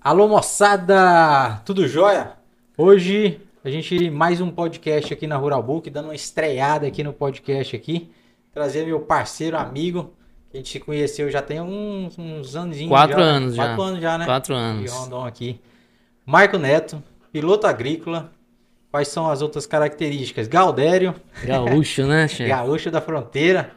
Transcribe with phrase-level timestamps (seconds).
[0.00, 2.34] Alô moçada, tudo jóia?
[2.76, 7.12] Hoje a gente mais um podcast aqui na Rural Book, dando uma estreada aqui no
[7.12, 8.08] podcast aqui,
[8.54, 10.12] trazer meu parceiro, amigo,
[10.50, 12.80] que a gente se conheceu já tem uns, uns anos.
[12.86, 13.64] Quatro já, anos já.
[13.66, 14.24] Quatro anos já, né?
[14.24, 14.82] Quatro anos.
[14.84, 15.60] De Rondon aqui.
[16.24, 17.02] Marco Neto,
[17.32, 18.30] piloto agrícola.
[18.92, 20.46] Quais são as outras características?
[20.46, 21.14] Galdério,
[21.44, 22.48] Gaúcho, né, chefe?
[22.48, 23.72] gaúcho da fronteira.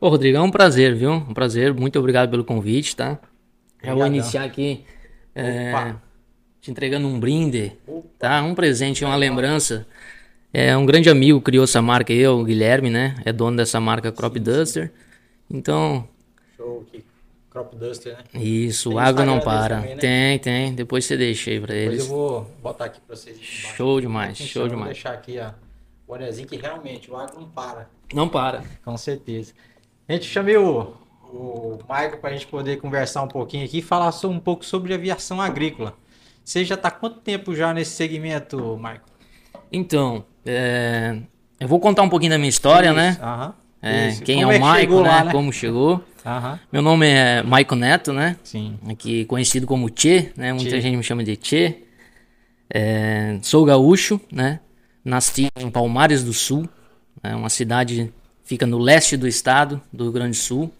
[0.00, 1.10] Ô, Rodrigo, é um prazer, viu?
[1.10, 1.74] Um prazer.
[1.74, 3.18] Muito obrigado pelo convite, tá?
[3.86, 4.06] Já vou Obrigadão.
[4.06, 4.84] iniciar aqui
[5.34, 6.02] é, Opa.
[6.60, 7.72] te entregando um brinde,
[8.18, 8.42] tá?
[8.42, 9.86] Um presente, uma lembrança.
[10.52, 13.14] É um grande amigo criou essa marca aí, o Guilherme, né?
[13.24, 14.90] É dono dessa marca Crop Duster.
[15.50, 16.08] Então,
[16.56, 17.04] Show aqui.
[17.50, 18.24] Crop Duster, né?
[18.42, 19.76] isso, Tem o água não para.
[19.76, 20.00] também, né?
[20.00, 20.74] Tem, tem.
[20.74, 22.08] Depois você deixa aí pra Depois eles.
[22.10, 23.36] eu vou botar aqui pra vocês.
[23.36, 23.76] embaixo.
[23.76, 24.92] Show demais, show Vou demais.
[24.92, 25.52] deixar aqui ó, o
[26.08, 27.88] bonezinho que realmente o agro não para.
[28.12, 28.62] Não para.
[28.84, 29.52] Com certeza.
[30.08, 30.94] Gente, chamei o,
[31.32, 34.64] o Michael para a gente poder conversar um pouquinho aqui e falar só um pouco
[34.64, 35.94] sobre aviação agrícola.
[36.44, 39.00] Você já está quanto tempo já nesse segmento, Michael?
[39.72, 41.18] Então, é,
[41.58, 43.10] eu vou contar um pouquinho da minha história, né?
[43.10, 43.54] Isso, Aham.
[43.82, 45.08] É, quem Como é o que Maico, chegou né?
[45.08, 45.32] lá, né?
[45.32, 46.04] Como chegou.
[46.24, 46.60] Aham.
[46.72, 48.36] Meu nome é Maico Neto, né?
[48.42, 48.78] Sim.
[48.88, 50.52] Aqui conhecido como Tchê, né?
[50.52, 50.80] Muita Tchê.
[50.80, 51.82] gente me chama de Tchê.
[52.72, 54.60] É, sou gaúcho, né?
[55.04, 56.68] Nasci em Palmares do Sul,
[57.22, 60.72] é uma cidade fica no leste do estado do Rio Grande do Sul,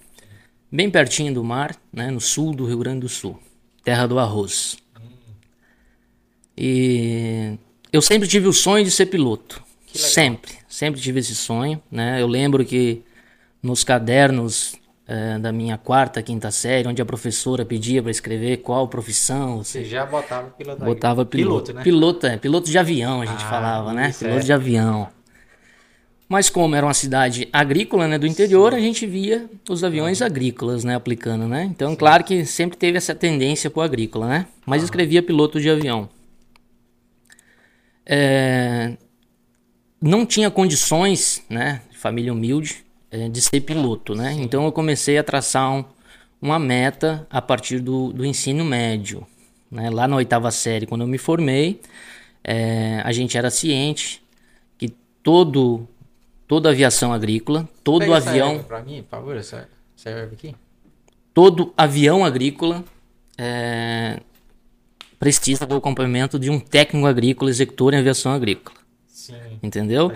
[0.77, 2.11] bem pertinho do mar, né?
[2.11, 3.39] No sul do Rio Grande do Sul,
[3.83, 4.77] terra do arroz.
[6.57, 7.59] E
[7.93, 12.21] eu sempre tive o sonho de ser piloto, sempre, sempre tive esse sonho, né?
[12.21, 13.03] Eu lembro que
[13.63, 14.75] nos cadernos
[15.07, 19.81] eh, da minha quarta, quinta série, onde a professora pedia para escrever qual profissão, você
[19.81, 21.61] Você já botava piloto botava agrícola.
[21.61, 21.73] piloto.
[21.75, 21.83] né?
[21.83, 24.13] Piloto, é, piloto de avião, a gente Ah, falava, né?
[24.19, 24.41] Piloto é.
[24.41, 25.09] de avião.
[26.29, 30.83] Mas como era uma cidade agrícola, né, do interior, a gente via os aviões agrícolas,
[30.83, 31.65] né, aplicando, né?
[31.65, 34.47] Então, claro que sempre teve essa tendência pro agrícola, né?
[34.67, 36.09] Mas escrevia piloto de avião.
[38.05, 38.97] É,
[40.01, 44.33] Não tinha condições, né, família humilde, é, de ser piloto, né?
[44.39, 45.85] Então eu comecei a traçar um-
[46.41, 49.27] uma meta a partir do, do ensino médio,
[49.71, 49.89] né?
[49.91, 51.81] Lá na oitava série, quando eu me formei,
[52.45, 54.23] é, a gente era ciente
[54.79, 54.89] que
[55.23, 55.89] todo
[56.47, 60.55] toda aviação agrícola, todo Pega avião, Pra mim, por favor, essa, essa erva aqui.
[61.35, 62.85] todo avião agrícola
[63.39, 64.21] é,
[65.19, 68.77] precisa do acompanhamento de um técnico agrícola executor em aviação agrícola,
[69.07, 69.35] Sim.
[69.63, 70.13] entendeu?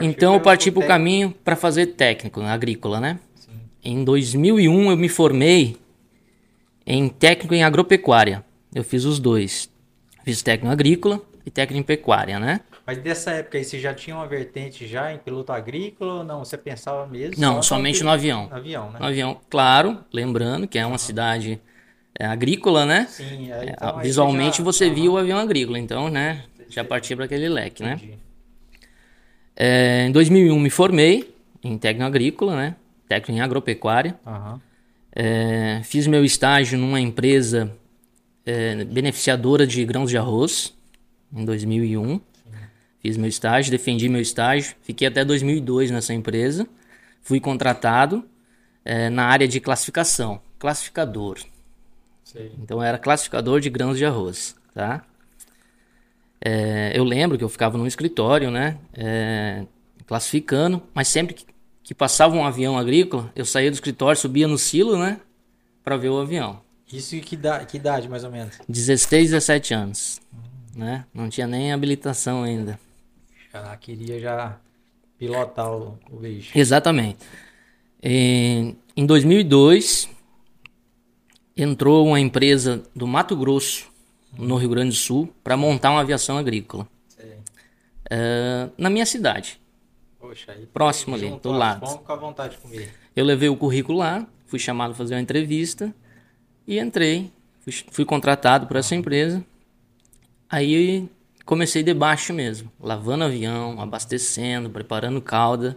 [0.00, 3.18] Então eu parti para o caminho para fazer técnico né, agrícola, né?
[3.82, 5.76] Em 2001 eu me formei
[6.86, 8.44] em técnico em agropecuária.
[8.74, 9.70] Eu fiz os dois.
[10.22, 12.60] Fiz técnico agrícola e técnico em pecuária, né?
[12.90, 16.44] Mas dessa época aí, você já tinha uma vertente já em piloto agrícola ou não?
[16.44, 17.40] Você pensava mesmo?
[17.40, 18.48] Não, somente no avião.
[18.48, 18.98] No avião, né?
[18.98, 21.60] No avião, claro, lembrando que é uma cidade
[22.18, 23.06] é, agrícola, né?
[23.08, 26.42] Sim, aí, É, então, aí visualmente já- você Aham, viu o avião agrícola, então, né?
[26.68, 27.92] Já partia para aquele leque, né?
[27.92, 28.18] entendi.
[29.54, 32.74] É, em 2001 me formei em técnico agrícola, né?
[33.08, 34.18] Técnico em agropecuária.
[35.14, 37.72] É, fiz meu estágio numa empresa
[38.44, 40.74] é, beneficiadora de grãos de arroz
[41.32, 42.20] em 2001.
[43.00, 46.66] Fiz meu estágio, defendi meu estágio, fiquei até 2002 nessa empresa.
[47.22, 48.24] Fui contratado
[48.84, 51.38] é, na área de classificação, classificador.
[52.24, 52.52] Sei.
[52.62, 55.04] Então era classificador de grãos de arroz, tá?
[56.42, 58.78] É, eu lembro que eu ficava num escritório, né?
[58.94, 59.66] é,
[60.06, 61.46] classificando, mas sempre que,
[61.84, 65.20] que passava um avião agrícola, eu saía do escritório, subia no silo, né?
[65.84, 66.60] Pra ver o avião.
[66.92, 68.58] Isso e que, da, que idade, mais ou menos?
[68.68, 70.20] 16, 17 anos,
[70.74, 71.04] né?
[71.14, 72.78] Não tinha nem habilitação ainda.
[73.52, 74.58] Já queria já
[75.18, 76.56] pilotar o, o bicho.
[76.56, 77.18] Exatamente.
[78.02, 80.08] Em, em 2002,
[81.56, 83.90] entrou uma empresa do Mato Grosso,
[84.38, 86.86] no Rio Grande do Sul, para montar uma aviação agrícola.
[88.10, 89.60] Eh, na minha cidade.
[90.18, 90.66] Poxa, aí.
[90.66, 91.98] Próximo ali, do lado.
[91.98, 92.92] com a vontade de comer.
[93.14, 95.94] Eu levei o currículo lá, fui chamado a fazer uma entrevista
[96.66, 97.30] e entrei.
[97.60, 99.44] Fui, fui contratado por essa empresa.
[100.48, 101.08] Aí
[101.50, 105.76] comecei de baixo mesmo, lavando avião, abastecendo, preparando calda.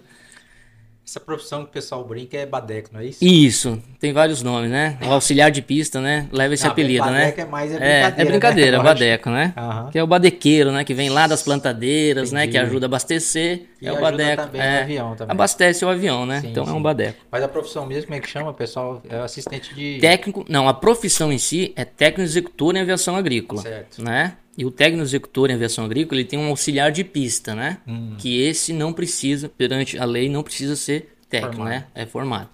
[1.06, 3.26] Essa profissão que o pessoal brinca é badeco, não é isso?
[3.26, 5.00] Isso, tem vários nomes, né?
[5.02, 6.30] O auxiliar de pista, né?
[6.32, 7.22] Leva esse Não, apelido, né?
[7.22, 8.78] badeco é mais é É, brincadeira, é brincadeira, né?
[8.78, 9.54] é badeco, né?
[9.58, 9.90] Aham.
[9.90, 10.84] Que é o badequeiro, né?
[10.84, 12.44] Que vem lá das plantadeiras, né?
[12.44, 12.66] Que Entendi.
[12.66, 13.64] ajuda a abastecer.
[13.82, 14.44] E é o badeco.
[14.44, 15.34] também é, avião também.
[15.34, 16.40] Abastece o avião, né?
[16.40, 16.74] Sim, então é sim.
[16.74, 17.18] um badeco.
[17.32, 19.02] Mas a profissão mesmo, como é que chama, pessoal?
[19.10, 19.98] É assistente de.
[20.00, 24.02] Técnico, não, a profissão em si é técnico executor em aviação agrícola, Certo.
[24.02, 24.38] né?
[24.58, 27.80] E o técnico executor em aviação agrícola, ele tem um auxiliar de pista, né?
[27.88, 28.16] Hum.
[28.18, 31.74] Que esse não precisa, perante a lei, não precisa ser técnico, Formado.
[31.74, 31.88] né?
[31.96, 32.50] É formado.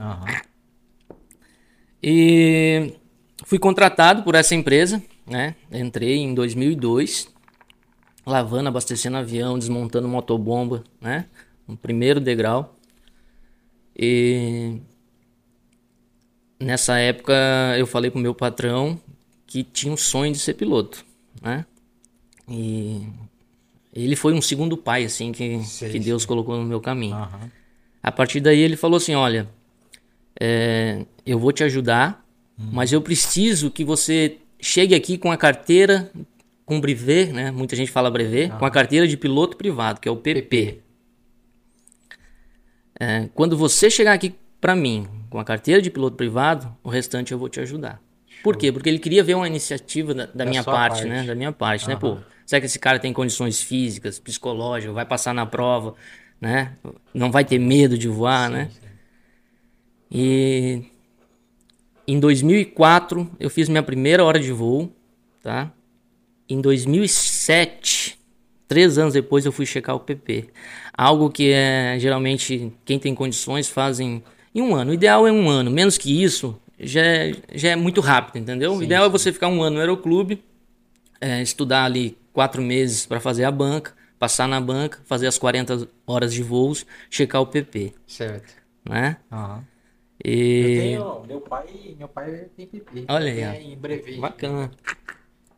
[0.00, 0.26] Aham.
[2.02, 2.94] E
[3.44, 5.54] fui contratado por essa empresa, né?
[5.70, 7.28] Entrei em 2002,
[8.24, 11.26] lavando, abastecendo avião, desmontando motobomba, né?
[11.66, 12.74] No primeiro degrau.
[13.98, 14.78] E
[16.60, 17.34] nessa época
[17.78, 19.00] eu falei pro meu patrão
[19.46, 21.04] que tinha um sonho de ser piloto,
[21.46, 21.64] né?
[22.48, 23.06] E
[23.92, 26.28] ele foi um segundo pai, assim, que, sei, que Deus sei.
[26.28, 27.16] colocou no meu caminho.
[27.16, 27.50] Uhum.
[28.02, 29.48] A partir daí ele falou assim, olha,
[30.38, 32.24] é, eu vou te ajudar,
[32.58, 32.68] uhum.
[32.72, 36.10] mas eu preciso que você chegue aqui com a carteira,
[36.64, 37.50] com brevet, né?
[37.50, 40.42] Muita gente fala brevet, com a carteira de piloto privado, que é o PP.
[40.42, 40.80] PP.
[42.98, 47.32] É, quando você chegar aqui para mim com a carteira de piloto privado, o restante
[47.32, 48.00] eu vou te ajudar.
[48.42, 48.70] Por quê?
[48.70, 51.22] Porque ele queria ver uma iniciativa da, da minha parte, parte, né?
[51.24, 51.90] Da minha parte, uhum.
[51.90, 51.96] né?
[51.96, 55.94] Pô, será que esse cara tem condições físicas, psicológicas, vai passar na prova,
[56.40, 56.74] né?
[57.12, 58.70] Não vai ter medo de voar, sim, né?
[58.70, 58.86] Sim.
[60.10, 60.82] E
[62.06, 64.92] em 2004 eu fiz minha primeira hora de voo,
[65.42, 65.72] tá?
[66.48, 68.16] Em 2007
[68.68, 70.48] Três anos depois eu fui checar o PP.
[70.92, 74.22] Algo que é geralmente quem tem condições fazem
[74.54, 74.90] em um ano.
[74.90, 75.70] O ideal é um ano.
[75.70, 78.72] Menos que isso, já é, já é muito rápido, entendeu?
[78.72, 79.08] Sim, o ideal é sim.
[79.08, 80.42] é você ficar um ano no aeroclube,
[81.20, 85.88] é, estudar ali quatro meses para fazer a banca, passar na banca, fazer as 40
[86.06, 87.94] horas de voos, checar o PP.
[88.06, 88.54] Certo.
[88.88, 89.16] Né?
[89.30, 89.62] Uhum.
[90.24, 90.62] E...
[90.62, 93.04] Eu tenho, meu pai, meu pai tem PP.
[93.08, 93.72] Olha aí.
[93.72, 94.18] Em breve.
[94.18, 94.70] Bacana.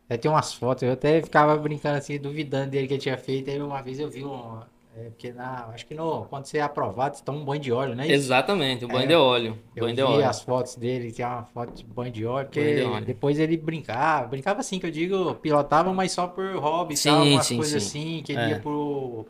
[0.09, 3.49] Aí tem umas fotos, eu até ficava brincando assim, duvidando dele que ele tinha feito.
[3.49, 4.59] Aí uma vez eu vi um.
[4.99, 7.71] É, porque na, acho que no, quando você é aprovado, você toma um banho de
[7.71, 8.09] óleo, né?
[8.11, 9.57] Exatamente, um banho é, de óleo.
[9.73, 10.25] Eu banho vi de óleo.
[10.27, 13.05] as fotos dele, tinha uma foto de banho de óleo, porque de óleo.
[13.05, 17.23] depois ele brincava, brincava assim, que eu digo, pilotava, mas só por hobby sim, tal,
[17.23, 17.99] umas coisas sim.
[17.99, 18.49] assim, que ele é.
[18.49, 19.25] ia pro.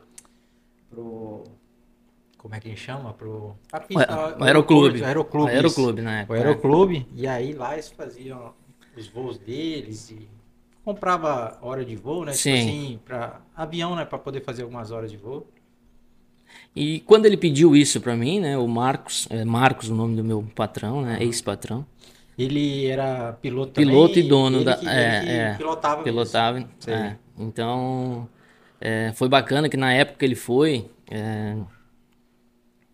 [0.90, 1.44] pro
[2.36, 3.12] como é que ele chama?
[3.12, 3.54] Pro.
[3.70, 5.02] A pista, o aeroclube.
[5.02, 5.50] O aeroclube.
[5.50, 6.26] Aeroclube, né?
[6.28, 7.06] O aeroclube.
[7.14, 8.54] E aí lá eles faziam
[8.96, 10.28] os voos deles e
[10.84, 12.32] comprava hora de voo, né?
[12.32, 12.56] Tipo Sim.
[12.56, 14.04] Tipo assim, para avião, né?
[14.04, 15.46] Para poder fazer algumas horas de voo.
[16.74, 18.56] E quando ele pediu isso para mim, né?
[18.56, 21.18] O Marcos, é Marcos o nome do meu patrão, né?
[21.20, 21.84] Ex-patrão.
[22.38, 24.76] Ele era piloto Piloto também, e dono da.
[24.76, 26.02] Que, é, é, pilotava.
[26.02, 26.68] Pilotava.
[26.86, 27.16] É.
[27.38, 28.28] Então,
[28.80, 31.56] é, foi bacana que na época que ele foi, é,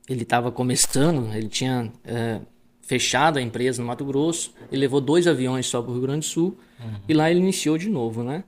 [0.09, 2.41] ele estava começando, ele tinha é,
[2.83, 6.21] fechado a empresa no Mato Grosso, ele levou dois aviões só para o Rio Grande
[6.21, 6.95] do Sul uhum.
[7.09, 8.43] e lá ele iniciou de novo, né?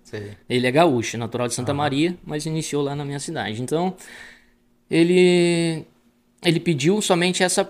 [0.48, 1.78] Ele é gaúcho, natural de Santa uhum.
[1.78, 3.60] Maria, mas iniciou lá na minha cidade.
[3.62, 3.94] Então,
[4.90, 5.84] ele
[6.44, 7.64] ele pediu somente essa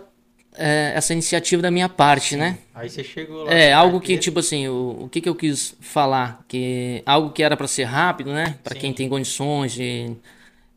[0.58, 2.58] é, essa iniciativa da minha parte, né?
[2.74, 3.52] Aí você chegou lá.
[3.52, 6.44] É, algo que, tipo assim, o, o que, que eu quis falar?
[6.48, 8.56] que Algo que era para ser rápido, né?
[8.64, 10.16] Para quem tem condições de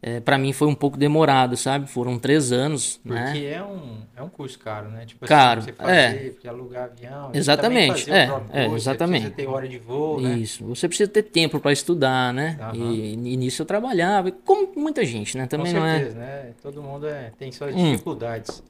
[0.03, 1.87] é, para mim foi um pouco demorado, sabe?
[1.87, 3.25] Foram três anos, Porque né?
[3.25, 5.05] Porque é um, é um curso caro, né?
[5.05, 6.47] Tipo caro, assim, você fazer, é.
[6.49, 7.29] alugar avião.
[7.33, 9.25] Exatamente, é, é, exatamente.
[9.25, 10.39] Você precisa ter hora de voo, né?
[10.39, 12.57] Isso, você precisa ter tempo para estudar, né?
[12.73, 12.91] Uhum.
[12.93, 15.45] E, e, nisso eu trabalhava, como muita gente, né?
[15.45, 16.25] Também Com certeza, não é...
[16.25, 16.53] né?
[16.63, 17.91] Todo mundo é, tem suas hum.
[17.91, 18.63] dificuldades.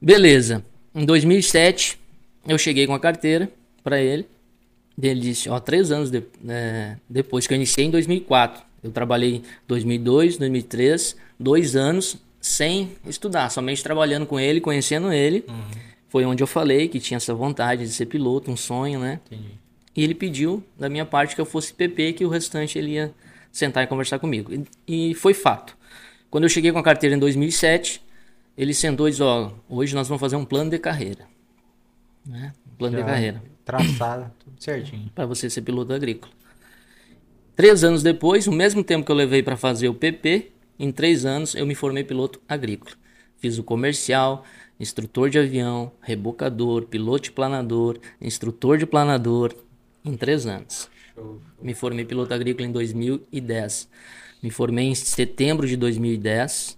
[0.00, 0.64] Beleza.
[0.94, 1.98] Em 2007,
[2.46, 3.50] eu cheguei com a carteira
[3.82, 4.28] para ele.
[5.02, 8.70] Ele disse, ó, três anos de, é, depois que eu iniciei em 2004.
[8.82, 15.44] Eu trabalhei 2002, 2003, dois anos sem estudar, somente trabalhando com ele, conhecendo ele.
[15.48, 15.62] Uhum.
[16.08, 19.20] Foi onde eu falei que tinha essa vontade de ser piloto, um sonho, né?
[19.26, 19.62] Entendi.
[19.94, 23.14] E ele pediu da minha parte que eu fosse PP, que o restante ele ia
[23.52, 24.52] sentar e conversar comigo.
[24.86, 25.76] E, e foi fato.
[26.30, 28.02] Quando eu cheguei com a carteira em 2007,
[28.56, 31.26] ele sentou e disse: Ó, hoje nós vamos fazer um plano de carreira.
[32.26, 32.52] Né?
[32.72, 33.42] Um plano Já de carreira.
[33.64, 35.10] Traçado, tudo certinho.
[35.14, 36.32] Para você ser piloto agrícola.
[37.62, 40.50] Três anos depois, o mesmo tempo que eu levei para fazer o PP,
[40.80, 42.90] em três anos eu me formei piloto agrícola.
[43.36, 44.44] Fiz o comercial,
[44.80, 49.54] instrutor de avião, rebocador, piloto de planador, instrutor de planador,
[50.04, 50.90] em três anos.
[51.62, 53.88] Me formei piloto agrícola em 2010.
[54.42, 56.76] Me formei em setembro de 2010.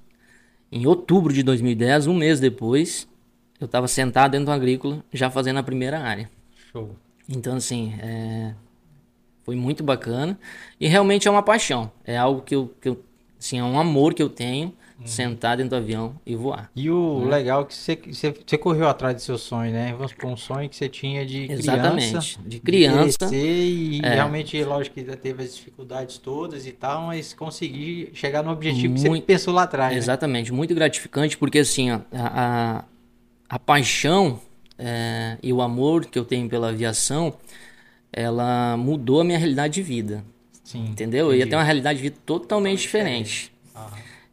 [0.70, 3.08] Em outubro de 2010, um mês depois,
[3.58, 6.30] eu estava sentado dentro do agrícola, já fazendo a primeira área.
[6.70, 6.94] Show.
[7.26, 8.52] Então, assim, é,
[9.44, 10.38] foi muito bacana.
[10.80, 11.90] E realmente é uma paixão.
[12.04, 13.04] É algo que eu, que eu
[13.38, 15.06] assim, é um amor que eu tenho uhum.
[15.06, 16.70] sentar dentro do avião e voar.
[16.74, 17.36] E o né?
[17.36, 19.92] legal é que você, você, você, correu atrás do seu sonho, né?
[19.92, 22.08] Vamos supor, um sonho que você tinha de Exatamente.
[22.08, 22.38] criança.
[22.44, 23.26] De criança.
[23.26, 24.14] De e é.
[24.14, 29.02] realmente, lógico que teve as dificuldades todas e tal, mas conseguir chegar no objetivo muito,
[29.02, 29.92] que você pensou lá atrás.
[29.92, 29.98] Né?
[29.98, 30.50] Exatamente.
[30.50, 30.56] Né?
[30.56, 32.84] Muito gratificante, porque assim, a, a,
[33.48, 34.40] a paixão
[34.78, 37.34] é, e o amor que eu tenho pela aviação
[38.14, 40.24] ela mudou a minha realidade de vida.
[40.62, 41.26] Sim, entendeu?
[41.26, 41.36] Entendi.
[41.36, 43.52] Eu ia ter uma realidade de vida totalmente diferente.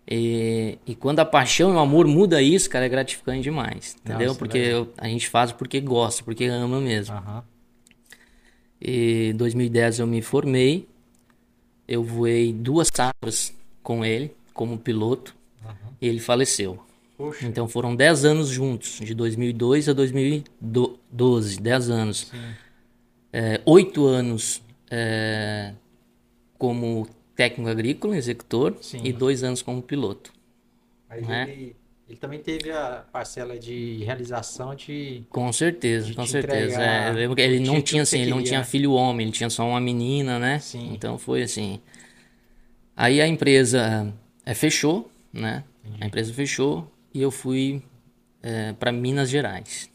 [0.07, 3.95] E, e, quando a paixão e o amor muda isso, cara, é gratificante demais.
[4.03, 4.27] Entendeu?
[4.27, 7.15] Nossa, porque eu, a gente faz porque gosta, porque ama mesmo.
[7.15, 7.41] Uhum.
[8.81, 10.88] E 2010 eu me formei.
[11.88, 15.35] Eu voei duas safras com ele como piloto
[16.01, 16.79] e ele faleceu.
[17.17, 22.27] Poxa, Então foram 10 anos juntos, de 2002 a 2012, 10 anos.
[22.31, 22.38] sim.
[23.33, 25.73] É, Oito anos é,
[26.57, 29.01] como técnico agrícola, executor, Sim.
[29.03, 30.33] e dois anos como piloto.
[31.09, 31.43] Mas né?
[31.50, 31.75] ele,
[32.07, 35.23] ele também teve a parcela de realização de.
[35.29, 36.81] Com certeza, De com te certeza.
[36.81, 40.38] É, ele não tinha assim, ele não tinha filho homem, ele tinha só uma menina,
[40.38, 40.59] né?
[40.59, 40.91] Sim.
[40.93, 41.79] Então foi assim.
[42.95, 44.13] Aí a empresa
[44.45, 45.63] é, fechou, né?
[46.00, 47.81] A empresa fechou e eu fui
[48.79, 49.89] para Minas Gerais,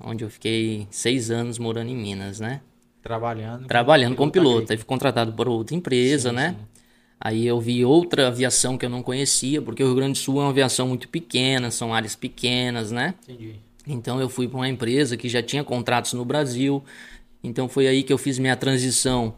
[0.00, 2.60] onde eu fiquei seis anos morando em Minas, né?
[3.02, 3.66] Trabalhando.
[3.66, 4.72] Trabalhando como piloto.
[4.72, 6.50] Aí fui contratado por outra empresa, Sim, né?
[6.50, 6.66] sim.
[7.20, 10.40] Aí eu vi outra aviação que eu não conhecia, porque o Rio Grande do Sul
[10.40, 13.14] é uma aviação muito pequena, são áreas pequenas, né?
[13.22, 13.60] Entendi.
[13.86, 16.82] Então eu fui para uma empresa que já tinha contratos no Brasil.
[17.42, 19.34] Então foi aí que eu fiz minha transição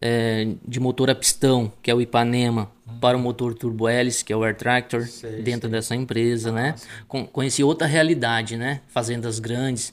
[0.00, 4.32] é, de motor a pistão, que é o Ipanema, para o motor turbo hélice, que
[4.32, 5.06] é o Air Tractor, Uhum.
[5.06, 5.78] Sei, dentro sei.
[5.78, 6.74] dessa empresa, né?
[7.08, 8.80] Con- conheci outra realidade, né?
[8.88, 9.92] Fazendas grandes.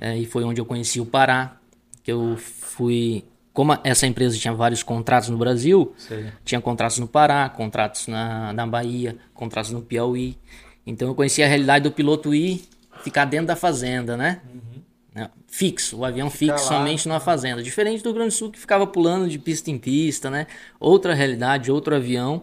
[0.00, 1.56] É, e foi onde eu conheci o Pará,
[2.02, 3.24] que eu fui.
[3.52, 6.26] Como essa empresa tinha vários contratos no Brasil, Sei.
[6.44, 10.38] tinha contratos no Pará, contratos na, na Bahia, contratos no Piauí.
[10.86, 12.62] Então eu conhecia a realidade do piloto ir
[13.02, 14.40] ficar dentro da fazenda, né?
[15.18, 15.30] Né?
[15.46, 17.62] Fixo, o avião fixo lá, somente numa fazenda.
[17.62, 20.46] Diferente do Grande Sul que ficava pulando de pista em pista, né?
[20.78, 22.42] Outra realidade, outro avião.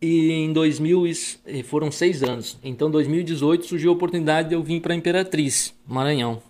[0.00, 2.58] E em 2000 isso- e foram seis anos.
[2.62, 6.42] Então, em 2018 surgiu a oportunidade de eu vir para Imperatriz, Maranhão,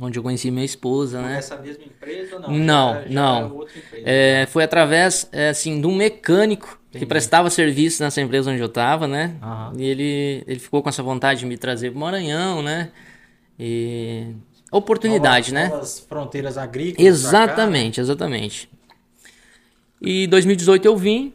[0.00, 1.34] onde eu conheci minha esposa, né?
[1.36, 2.50] Nessa mesma empresa ou não?
[2.50, 3.36] Não, Já- já não.
[3.36, 4.02] era outra empresa.
[4.08, 8.66] É, foi através, é, assim, de um mecânico que prestava serviço nessa empresa onde eu
[8.66, 9.36] estava, né?
[9.40, 9.72] Aham.
[9.78, 12.90] E ele, ele ficou com essa vontade de me trazer para Maranhão, né?
[13.58, 14.34] E
[14.70, 15.74] oportunidade, Novas- né?
[15.74, 17.06] novas fronteiras agrícolas.
[17.06, 18.68] Exatamente, exatamente.
[20.00, 21.32] E 2018 eu vim.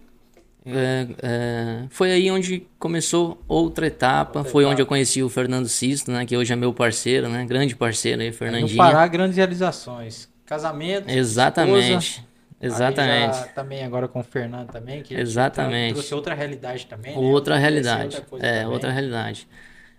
[0.66, 4.44] é, é, foi aí onde começou outra etapa.
[4.44, 6.26] foi onde eu conheci o Fernando Sisto, né?
[6.26, 7.44] Que hoje é meu parceiro, né?
[7.46, 8.78] Grande parceiro aí, No Fernandinho.
[8.78, 10.30] Pará, grandes realizações.
[10.46, 11.10] Casamento.
[11.10, 12.10] Exatamente.
[12.12, 12.32] esposa.
[12.64, 13.38] Exatamente.
[13.38, 15.94] Já também agora com o Fernando também, que Exatamente.
[15.94, 17.14] trouxe outra realidade também.
[17.16, 17.20] né?
[17.20, 18.18] Outra realidade.
[18.18, 18.68] outra é, também.
[18.74, 19.48] outra realidade.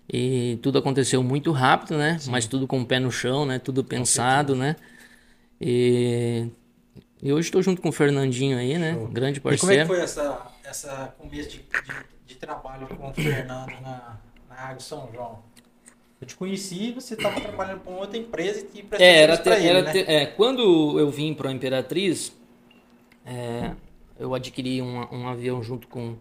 [0.09, 2.19] E tudo aconteceu muito rápido, né?
[2.29, 3.59] Mas tudo com o pé no chão, né?
[3.59, 4.77] Tudo pensado, né?
[5.61, 6.47] E,
[7.23, 8.99] e hoje estou junto com o Fernandinho aí, né?
[9.13, 9.89] Grande E como é que parceiro.
[9.89, 11.93] foi essa, essa começo de, de,
[12.27, 14.17] de trabalho com o Fernando na,
[14.49, 15.39] na Água São João?
[16.21, 19.51] Eu te conheci e você estava trabalhando com outra empresa e prestou É, era, te-
[19.51, 19.93] ele, era né?
[19.93, 22.33] te- é, quando eu vim para a Imperatriz,
[23.25, 23.73] é,
[24.19, 26.17] eu adquiri um, um avião junto com,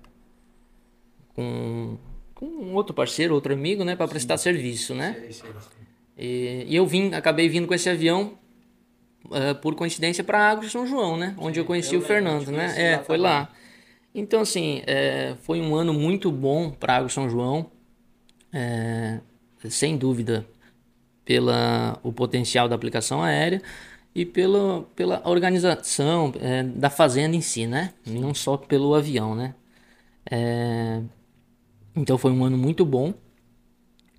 [1.35, 1.97] com,
[2.41, 3.95] com um outro parceiro, outro amigo, né?
[3.95, 5.13] Para prestar serviço, né?
[5.13, 5.81] Sei, sei, sei.
[6.17, 8.33] E, e eu vim, acabei vindo com esse avião
[9.31, 11.35] eh, por coincidência para Água de São João, né?
[11.37, 12.73] Onde eu conheci eu o Fernando, né?
[12.75, 13.49] É, lá foi lá.
[14.13, 17.69] Então, assim, eh, foi um ano muito bom para Água de São João.
[18.53, 19.19] eh,
[19.69, 20.45] sem dúvida,
[21.25, 23.61] pela o potencial da aplicação aérea
[24.15, 27.93] e pela, pela organização eh, da fazenda em si, né?
[28.05, 29.53] Não só pelo avião, né?
[30.29, 31.01] Eh,
[31.95, 33.13] então foi um ano muito bom.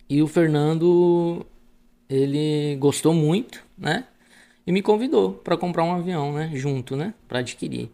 [0.09, 1.47] E o Fernando,
[2.09, 4.05] ele gostou muito, né?
[4.67, 6.51] E me convidou para comprar um avião, né?
[6.55, 7.15] Junto, né?
[7.27, 7.91] Para adquirir.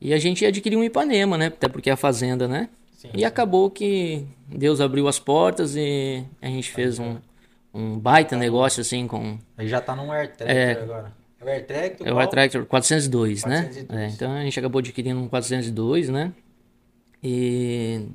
[0.00, 1.46] E a gente adquiriu um Ipanema, né?
[1.46, 2.68] Até porque é a fazenda, né?
[2.96, 7.16] Sim, e acabou que Deus abriu as portas e a gente fez um,
[7.72, 11.12] um baita negócio assim com Aí já tá num Air Tractor agora.
[11.40, 12.06] É o Air Tractor?
[12.06, 12.18] é o?
[12.18, 13.62] Air Tractor 402, né?
[13.62, 14.00] 402.
[14.00, 16.32] É, então a gente acabou adquirindo um 402, né?
[17.22, 18.06] E,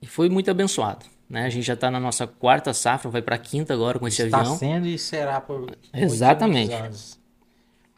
[0.00, 1.44] e foi muito abençoado, né?
[1.44, 4.40] A gente já está na nossa quarta safra, vai para quinta agora com esse Está
[4.40, 4.56] avião.
[4.56, 6.72] sendo e será por Exatamente.
[6.72, 7.18] anos.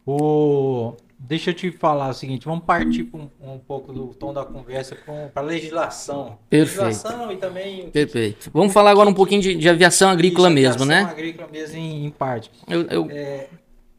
[0.05, 0.93] O...
[1.21, 4.95] Deixa eu te falar o seguinte, vamos partir um, um pouco do tom da conversa
[5.33, 6.39] para legislação.
[6.49, 6.81] Perfeito.
[6.85, 8.49] Legislação e também Perfeito.
[8.53, 11.11] Vamos falar agora um pouquinho de, de aviação agrícola Isso, mesmo, aviação né?
[11.11, 12.49] agrícola mesmo em, em parte.
[12.69, 13.09] Eu, eu- O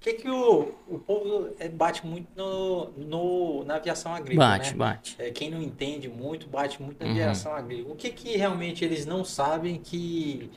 [0.01, 4.77] que que o, o povo é, bate muito no, no- na aviação agrícola, bate, né?
[4.79, 5.17] bate.
[5.19, 7.13] É, quem não entende muito, bate muito na Uhum.
[7.13, 7.95] aviação agrícola.
[7.95, 10.51] O que que realmente eles não sabem que,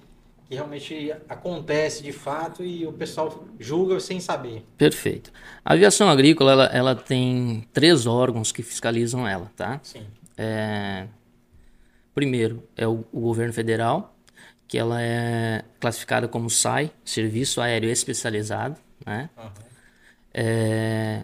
[0.48, 4.64] que realmente acontece de fato e o pessoal julga sem saber?
[4.78, 5.32] Perfeito.
[5.66, 9.80] A aviação agrícola, ela, ela tem três órgãos que fiscalizam ela, tá?
[9.84, 10.06] Sim.
[10.38, 11.08] É,
[12.14, 14.16] Primeiro é o, o governo federal,
[14.68, 19.30] que ela é classificada como SAI, Serviço Aéreo Especializado, né?
[19.38, 19.52] Aham.
[20.34, 21.24] É,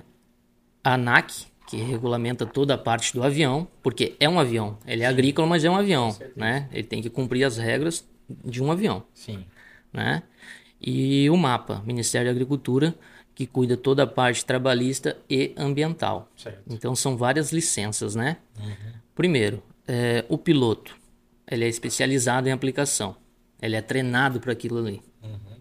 [0.83, 5.05] a ANAC, que regulamenta toda a parte do avião, porque é um avião, ele é
[5.05, 6.67] agrícola, mas é um avião, né?
[6.71, 8.07] Ele tem que cumprir as regras
[8.45, 9.45] de um avião, Sim.
[9.91, 10.23] né?
[10.81, 12.95] e o MAPA, Ministério da Agricultura,
[13.35, 16.29] que cuida toda a parte trabalhista e ambiental.
[16.35, 16.61] Certo.
[16.69, 18.37] Então são várias licenças, né?
[19.15, 20.95] Primeiro, é, o piloto,
[21.49, 23.15] ele é especializado em aplicação,
[23.61, 25.01] ele é treinado para aquilo ali,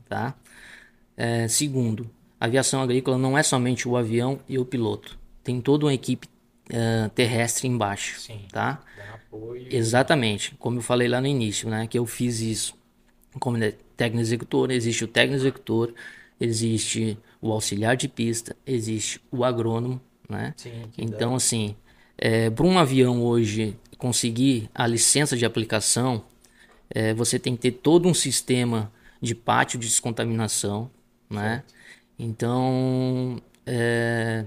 [0.09, 0.35] tá?
[1.21, 2.09] É, segundo,
[2.39, 6.29] a aviação agrícola não é somente o avião e o piloto, tem toda uma equipe
[6.71, 8.43] é, terrestre embaixo, Sim.
[8.53, 8.81] tá?
[8.97, 9.67] Dá apoio.
[9.69, 11.89] Exatamente, como eu falei lá no início, né?
[11.89, 12.79] Que eu fiz isso
[13.41, 15.93] como né, técnico executor, existe o técnico executor,
[16.41, 20.55] existe o auxiliar de pista, existe o agrônomo, né?
[20.57, 21.75] Sim, Então, assim,
[22.55, 26.25] para um avião hoje conseguir a licença de aplicação,
[26.91, 30.89] é, você tem que ter todo um sistema de pátio de descontaminação,
[31.31, 31.63] né?
[32.19, 34.45] Então, é,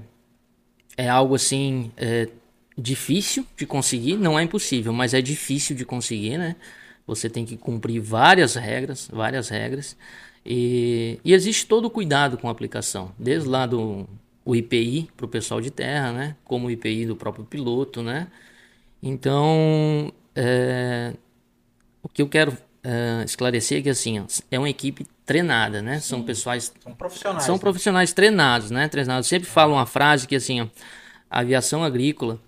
[0.97, 2.29] é algo assim é,
[2.77, 6.55] difícil de conseguir, não é impossível, mas é difícil de conseguir, né?
[7.07, 9.97] Você tem que cumprir várias regras, várias regras,
[10.45, 14.07] e, e existe todo o cuidado com a aplicação, desde lá do
[14.43, 16.35] o IPI para o pessoal de terra, né?
[16.43, 18.27] Como o IPI do próprio piloto, né?
[19.01, 21.13] Então, é,
[22.03, 25.99] o que eu quero é, esclarecer é que assim, ó, é uma equipe treinada, né?
[25.99, 27.43] São pessoas São profissionais.
[27.43, 27.61] são né?
[27.61, 28.87] profissionais treinados, né?
[28.87, 29.27] Treinados.
[29.27, 30.67] Sempre falo uma frase que assim, ó,
[31.29, 32.39] a aviação agrícola,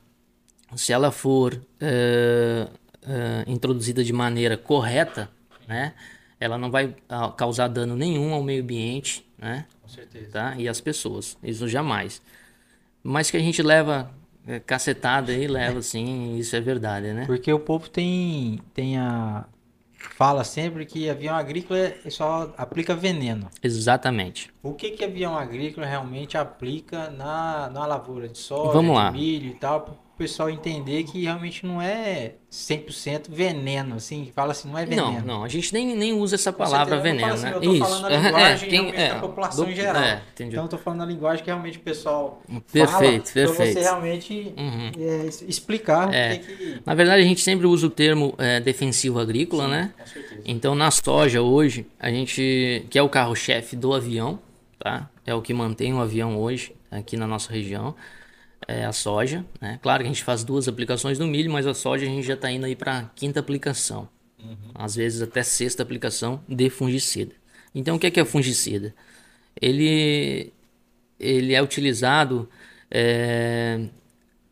[0.76, 2.68] se ela for eh,
[3.08, 5.30] eh, introduzida de maneira correta,
[5.68, 5.94] né?
[6.40, 6.94] Ela não vai
[7.38, 9.66] causar dano nenhum ao meio ambiente, né?
[9.82, 10.32] Com certeza.
[10.32, 10.56] Tá?
[10.58, 11.38] E às pessoas.
[11.42, 12.22] Isso jamais.
[13.02, 14.12] Mas que a gente leva
[14.48, 17.26] eh, cacetada aí, leva sim, isso é verdade, né?
[17.26, 19.46] Porque o povo tem, tem a.
[20.12, 23.50] Fala sempre que avião agrícola é- só aplica veneno.
[23.62, 24.52] Exatamente.
[24.62, 29.12] O que que avião agrícola realmente aplica na, na lavoura de soja, Vamos de lá.
[29.12, 34.70] milho e tal, o pessoal entender que realmente não é 100% veneno, assim, fala assim,
[34.70, 35.12] não é veneno.
[35.14, 37.50] Não, não, a gente nem, nem usa essa palavra veneno, falo né?
[37.50, 40.04] assim, eu tô falando a linguagem quem- realmente da população do- em geral.
[40.04, 40.22] É.
[40.40, 43.80] Então eu tô falando a linguagem que realmente o pessoal Perfeito, fala, pra você perfeito.
[43.80, 44.92] realmente Uhum.
[45.00, 46.36] é, explicar É.
[46.36, 46.82] o que que...
[46.86, 49.94] Na verdade, a gente sempre usa o termo é, defensivo agrícola, né?
[49.98, 50.42] Com certeza.
[50.46, 54.38] Então, na soja hoje, a gente, que é o carro-chefe do avião,
[54.78, 55.10] tá?
[55.26, 57.96] É o que mantém o avião hoje aqui na nossa região,
[58.68, 59.80] é a soja, né?
[59.82, 62.34] Claro que a gente faz duas aplicações no milho, mas a soja a gente já
[62.36, 64.08] está indo aí para quinta aplicação,
[64.74, 67.34] às vezes até sexta aplicação de fungicida.
[67.76, 68.94] Então, o que é, que é fungicida?
[69.60, 70.52] Ele,
[71.20, 72.50] ele é utilizado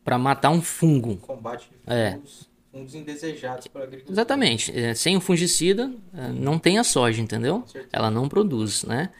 [0.04, 2.12] para matar um fungo, Combate de É.
[2.12, 4.12] fungos, fungos indesejados para a agricultura.
[4.14, 4.76] Exatamente.
[4.76, 7.64] É, sem o fungicida, é, não tem a soja, entendeu?
[7.92, 9.10] Ela não produz, né?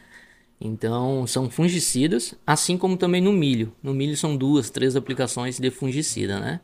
[0.65, 3.75] Então, são fungicidas, assim como também no milho.
[3.83, 6.61] No milho são duas, três aplicações de fungicida, né?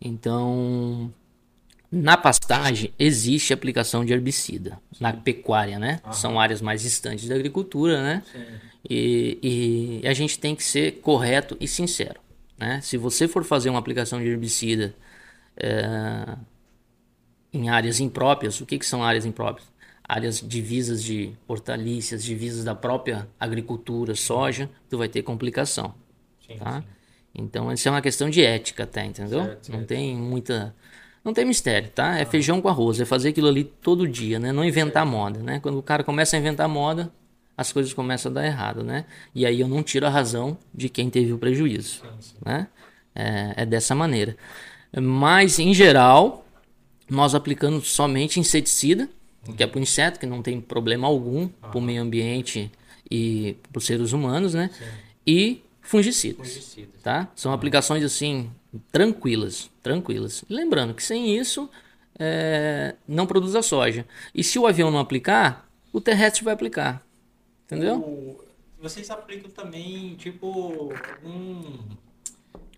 [0.00, 1.14] Então,
[1.90, 4.76] na pastagem existe aplicação de herbicida.
[4.98, 6.00] Na pecuária, né?
[6.10, 8.22] São áreas mais distantes da agricultura, né?
[8.90, 12.20] E, e a gente tem que ser correto e sincero,
[12.58, 12.80] né?
[12.80, 14.96] Se você for fazer uma aplicação de herbicida
[15.56, 16.36] é,
[17.52, 18.60] em áreas impróprias.
[18.60, 19.71] O que, que são áreas impróprias?
[20.14, 25.94] Áreas divisas de hortaliças, divisas da própria agricultura, soja, tu vai ter complicação,
[26.46, 26.80] Sim, tá?
[26.80, 26.86] sim.
[27.34, 29.42] Então, isso é uma questão de ética até, entendeu?
[29.42, 29.88] Certo, Não certo.
[29.88, 30.74] tem muita...
[31.24, 32.18] Não tem mistério, tá?
[32.18, 34.52] É feijão com arroz, é fazer aquilo ali todo dia, né?
[34.52, 35.60] Não inventar moda, né?
[35.60, 37.10] Quando o cara começa a inventar moda,
[37.56, 39.06] as coisas começam a dar errado, né?
[39.34, 42.02] E aí eu não tiro a razão de quem teve o prejuízo,
[42.44, 42.66] né?
[43.14, 44.36] É, é dessa maneira.
[45.00, 46.44] Mas, em geral,
[47.08, 49.08] nós aplicamos somente inseticida,
[49.56, 52.70] que é para o inseto, que não tem problema algum para o meio ambiente
[53.10, 54.70] e para os seres humanos, né?
[55.26, 56.88] E fungicidas, Fungicida.
[57.02, 57.28] tá?
[57.34, 58.50] São aplicações assim
[58.90, 60.44] tranquilas, tranquilas.
[60.48, 61.68] Lembrando que sem isso
[62.18, 64.06] é, não produz a soja.
[64.34, 67.04] E se o avião não aplicar, o terrestre vai aplicar,
[67.66, 67.96] entendeu?
[67.98, 68.44] O-
[68.80, 70.92] Vocês aplicam também, tipo,
[71.24, 71.78] um...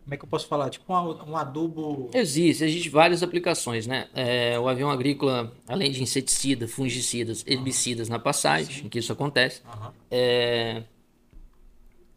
[0.05, 0.69] Como é que eu posso falar?
[0.69, 2.11] Tipo um, um adubo...
[2.13, 4.07] Existe, existe várias aplicações, né?
[4.15, 9.93] É, o avião agrícola, além de inseticida, fungicidas, herbicidas na passagem, que isso acontece, Aham.
[10.11, 10.83] é,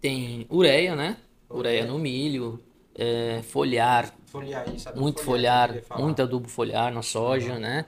[0.01, 1.15] tem ureia, né?
[1.49, 2.59] Ureia no milho,
[2.93, 6.01] é, foliar, Folhear isso, muito queria falar.
[6.01, 7.85] muito adubo foliar na soja, né?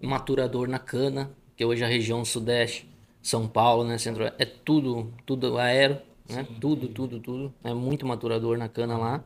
[0.00, 2.88] Maturador na cana, que hoje a região sudeste,
[3.22, 3.96] São Paulo, né?
[3.96, 6.46] Centro, é tudo, tudo aero, né?
[6.60, 7.54] tudo, tudo, tudo.
[7.64, 9.24] É muito maturador na cana lá.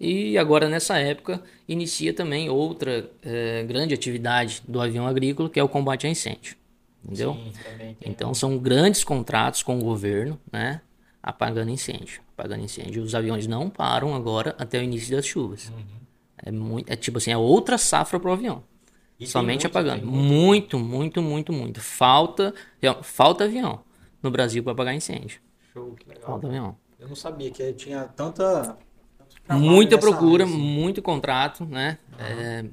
[0.00, 5.62] E agora nessa época inicia também outra eh, grande atividade do avião agrícola, que é
[5.62, 6.56] o combate a incêndio.
[7.04, 7.34] Entendeu?
[7.34, 7.96] Sim, também.
[8.00, 10.80] Então são grandes contratos com o governo, né?
[11.22, 12.22] Apagando incêndio.
[12.36, 13.02] Apagando incêndio.
[13.02, 15.70] Os aviões não param agora até o início das chuvas.
[16.42, 18.64] É muito, é tipo assim, é outra safra pro avião.
[19.18, 20.06] E Somente muito, apagando.
[20.06, 21.80] Muito, muito, muito, muito.
[21.80, 22.54] Falta,
[23.02, 23.82] falta avião
[24.22, 25.40] no Brasil para apagar incêndio.
[25.74, 26.24] Show, que legal.
[26.24, 26.76] Falta avião.
[26.98, 28.78] Eu não sabia que tinha tanta.
[29.48, 30.62] Muita procura, área, assim.
[30.62, 31.98] muito contrato, né?
[32.18, 32.64] É,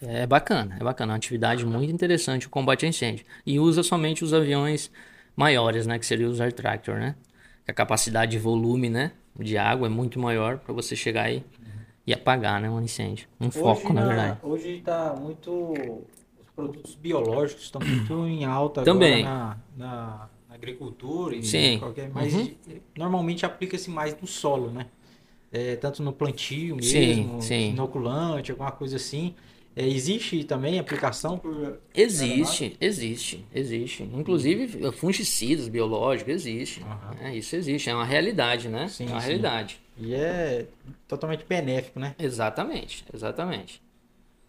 [0.00, 1.12] é bacana, é bacana.
[1.12, 3.24] É uma atividade muito interessante o combate a incêndio.
[3.44, 4.90] E usa somente os aviões
[5.34, 5.98] maiores, né?
[5.98, 7.14] Que seriam os air tractor, né?
[7.66, 9.12] A capacidade de volume, né?
[9.38, 11.44] De água é muito maior para você chegar aí
[12.06, 12.70] e apagar, né?
[12.70, 13.28] Um incêndio.
[13.40, 14.38] Um foco, na verdade.
[14.42, 15.50] Hoje tá muito.
[15.52, 19.26] Os produtos biológicos estão muito em alta Também.
[19.26, 21.78] agora na, na- na agricultura e Sim.
[21.78, 22.10] qualquer.
[22.14, 22.54] Mas Uhum.
[22.96, 24.86] normalmente aplica-se mais no solo, né?
[25.52, 27.70] É, tanto no plantio Sim, mesmo, sim.
[27.70, 29.34] inoculante, alguma coisa assim.
[29.76, 31.78] É, existe também aplicação por.
[31.94, 34.02] Existe, existe, existe.
[34.02, 36.82] Inclusive fungicidas biológicos, existe.
[36.82, 37.14] Aham.
[37.20, 37.36] né?
[37.36, 38.88] Isso existe, é uma realidade, né?
[38.88, 39.26] Sim, é uma sim.
[39.26, 39.80] realidade.
[39.98, 40.66] E é
[41.06, 42.14] totalmente benéfico, né?
[42.18, 43.82] Exatamente, exatamente.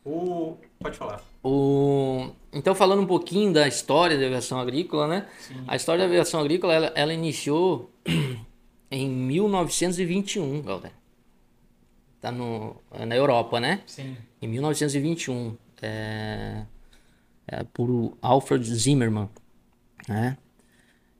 [0.05, 0.55] O...
[0.79, 1.21] Pode falar.
[1.43, 2.29] O...
[2.53, 5.27] Então, falando um pouquinho da história da aviação agrícola, né?
[5.39, 5.55] Sim.
[5.67, 7.91] A história da aviação agrícola, ela, ela iniciou
[8.89, 10.93] em 1921, galera.
[12.19, 13.81] Tá no, é na Europa, né?
[13.85, 14.17] Sim.
[14.41, 16.63] Em 1921, é,
[17.47, 19.29] é, por Alfred Zimmermann,
[20.07, 20.37] né?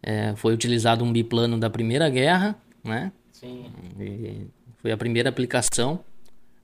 [0.02, 3.12] É, foi utilizado um biplano da Primeira Guerra, né?
[3.32, 3.66] Sim.
[4.00, 6.04] E foi a primeira aplicação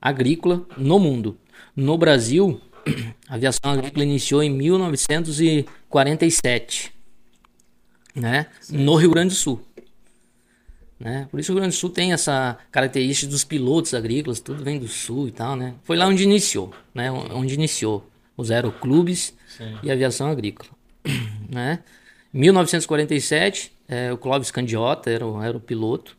[0.01, 1.37] agrícola no mundo.
[1.75, 2.61] No Brasil,
[3.27, 6.93] a aviação agrícola iniciou em 1947,
[8.15, 8.47] né?
[8.69, 9.63] No Rio Grande do Sul.
[11.03, 11.27] Né?
[11.29, 14.79] Por isso o Rio Grande do Sul tem essa característica dos pilotos agrícolas, tudo vem
[14.79, 15.75] do sul e tal, né?
[15.83, 17.11] Foi lá onde iniciou, né?
[17.11, 19.77] Onde iniciou os aeroclubes Sim.
[19.83, 20.69] e a aviação agrícola,
[21.51, 21.79] né?
[22.33, 26.15] Em 1947, eh, o Clóvis Candiota era o, era o piloto.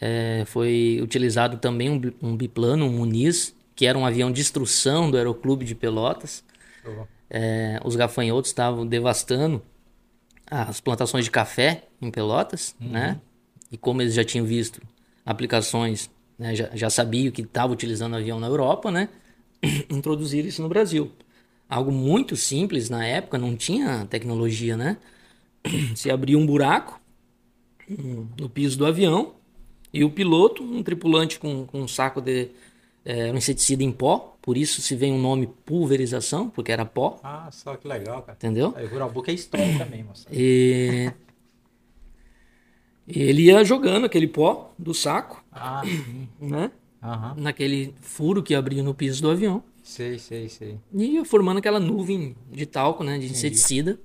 [0.00, 5.10] Eh, foi utilizado também um, um biplano, um Muniz, que era um avião de instrução
[5.10, 6.44] do Aeroclube de Pelotas.
[7.28, 9.60] Eh, os gafanhotos estavam devastando
[10.48, 13.20] as plantações de café em Pelotas, né?
[13.70, 14.80] E como eles já tinham visto
[15.24, 19.08] aplicações, né, já, já sabiam que estava utilizando avião na Europa, né?
[19.90, 21.10] Introduziram isso no Brasil.
[21.68, 24.98] Algo muito simples na época, não tinha tecnologia, né?
[25.96, 27.00] Se abria um buraco
[28.38, 29.34] no piso do avião
[29.92, 32.48] e o piloto, um tripulante com, com um saco de
[33.04, 37.18] eh, um inseticida em pó, por isso se vem o nome pulverização, porque era pó,
[37.22, 38.36] Ah, só que legal, cara.
[38.36, 38.74] entendeu?
[38.76, 40.28] Aí o Book é história também, moça.
[40.32, 41.10] E
[43.08, 46.28] ele ia jogando aquele pó do saco, Ah, sim.
[46.40, 46.70] né?
[47.02, 47.34] Aham.
[47.38, 49.62] Naquele furo que abria no piso do avião.
[49.82, 50.80] Sei, sei, sei.
[50.92, 53.18] E ia formando aquela nuvem de talco, né?
[53.18, 54.00] De inseticida.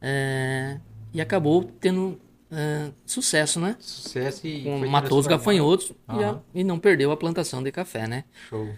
[0.00, 0.80] É,
[1.14, 2.18] e acabou tendo
[2.50, 3.76] é, sucesso, né?
[3.78, 4.64] Sucesso e.
[4.64, 8.24] Com- matou os gafanhotos e, a- e não perdeu a plantação de café, né?
[8.48, 8.68] Show.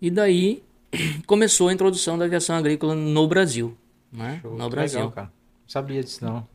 [0.00, 0.62] E daí
[1.26, 3.76] começou a introdução da aviação agrícola no Brasil,
[4.12, 4.38] né?
[4.40, 4.56] Show.
[4.56, 5.00] No Brasil.
[5.00, 5.26] Legal, cara.
[5.26, 6.46] Não sabia disso, não.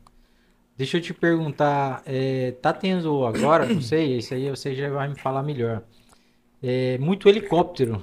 [0.76, 5.08] Deixa eu te perguntar, é, tá tendo agora, não sei, isso aí você já vai
[5.08, 5.82] me falar melhor.
[6.62, 8.02] É, muito helicóptero.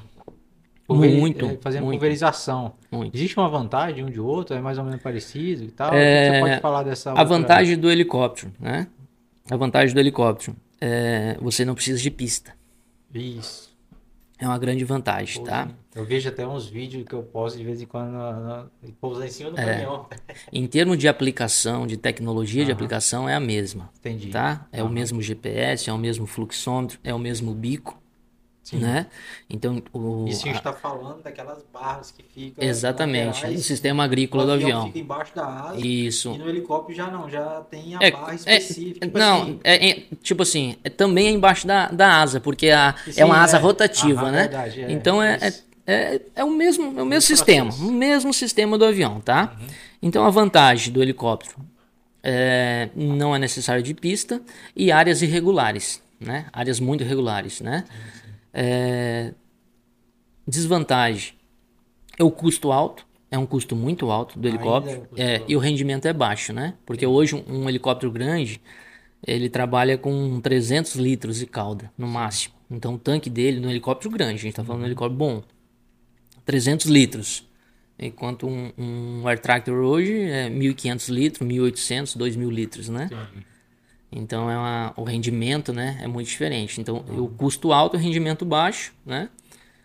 [0.87, 1.99] Muito, é, fazendo muito.
[1.99, 2.73] pulverização.
[2.91, 3.15] Muito.
[3.15, 4.55] Existe uma vantagem um de outro?
[4.55, 5.93] É mais ou menos parecido e tal?
[5.93, 8.87] É, você pode falar dessa A outra- vantagem do helicóptero, né?
[9.49, 12.53] A vantagem do helicóptero é você não precisa de pista.
[13.13, 13.70] Isso.
[14.41, 15.69] É uma grande vantagem, tá?
[15.93, 19.51] Eu vejo até uns vídeos que eu posto de vez em quando pousar em cima
[19.51, 19.65] do É.
[19.65, 20.07] caminhão.
[20.51, 22.75] Em termos de aplicação, de tecnologia de Aham.
[22.75, 24.29] aplicação, é a mesma, Entendi.
[24.31, 24.67] tá?
[24.71, 24.93] É o Aham.
[24.95, 28.00] mesmo GPS, é o mesmo fluxômetro, é o mesmo bico,
[28.71, 28.77] Sim.
[28.79, 29.05] né?
[29.49, 32.63] Então, o, Isso a gente está falando daquelas barras que ficam.
[32.63, 34.87] exatamente, laterais, o sistema o agrícola do avião.
[34.87, 35.79] fica embaixo da asa.
[35.79, 36.31] Isso.
[36.33, 39.05] E no helicóptero já não, já tem a É, barra é, específica.
[39.05, 39.59] tipo não, assim.
[39.63, 43.23] é, é, tipo assim, é também é embaixo da, da asa, porque a, é Sim,
[43.25, 43.59] uma asa é.
[43.59, 44.41] rotativa, Aham, né?
[44.43, 45.53] verdade, é, então é, é,
[45.93, 49.53] é, é o mesmo, é o mesmo sistema, o mesmo sistema do avião, tá?
[49.59, 49.67] Uhum.
[50.01, 51.57] Então a vantagem do helicóptero
[52.23, 54.41] é, não é necessário de pista
[54.75, 56.45] e áreas irregulares, né?
[56.53, 57.83] Áreas muito irregulares, né?
[58.53, 59.33] É,
[60.47, 61.33] desvantagem
[62.17, 65.55] é o custo alto, é um custo muito alto do Ainda helicóptero, é é, e
[65.55, 66.75] o rendimento é baixo, né?
[66.85, 68.61] Porque hoje um, um helicóptero grande
[69.25, 72.55] ele trabalha com 300 litros de cauda no máximo.
[72.69, 74.67] Então o tanque dele no helicóptero grande, a gente tá Uhum.
[74.67, 75.43] falando de um helicóptero bom,
[76.45, 77.47] 300 litros.
[77.99, 83.05] Enquanto um, um air tractor hoje é 1.500 litros, 1.800, 2.000 litros, né?
[83.05, 83.45] Entendi.
[84.11, 86.81] Então é uma- o rendimento, né, é muito diferente.
[86.81, 87.23] Então Uhum.
[87.23, 89.29] o custo alto, o rendimento baixo, né,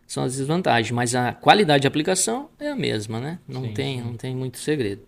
[0.06, 0.90] são as desvantagens.
[0.90, 3.38] Mas a qualidade de aplicação é a mesma, né?
[3.46, 5.02] Não Sim, tem, não tem muito segredo.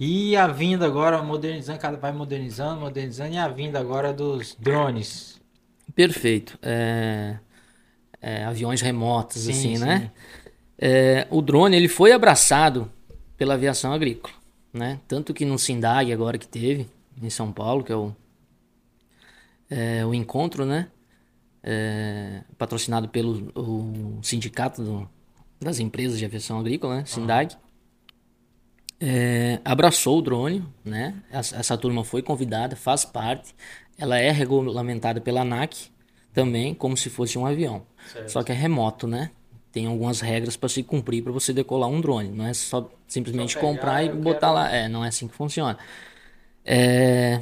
[0.00, 5.40] E a vinda agora, modernizando, cada vai modernizando, modernizando, e a vinda agora dos drones.
[5.94, 6.58] Perfeito.
[6.62, 7.36] É,
[8.20, 9.84] é, aviões remotos, Sim, assim, sim.
[9.84, 10.10] né?
[10.78, 12.90] É, o drone ele foi abraçado
[13.36, 14.34] pela aviação agrícola,
[14.72, 14.98] né?
[15.06, 16.88] Tanto que no Sindag agora que teve
[17.22, 18.14] em São Paulo, que é o,
[19.72, 20.88] é, o encontro, né?
[21.62, 25.08] É, patrocinado pelo o sindicato do,
[25.60, 27.04] das empresas de aviação agrícola, né?
[27.06, 27.56] Sindag.
[29.00, 31.14] É, abraçou o drone, né?
[31.30, 33.54] Essa, essa, turma foi convidada, faz parte.
[33.96, 35.90] Ela é regulamentada pela ANAC
[36.32, 37.84] também, como se fosse um avião.
[38.12, 38.28] Certo.
[38.28, 39.30] Só que é remoto, né?
[39.72, 42.28] Tem algumas regras para se cumprir para você decolar um drone.
[42.28, 44.54] Não é só simplesmente só pegar, comprar e botar quero...
[44.54, 44.70] lá.
[44.70, 45.78] É, não é assim que funciona.
[46.64, 47.40] É...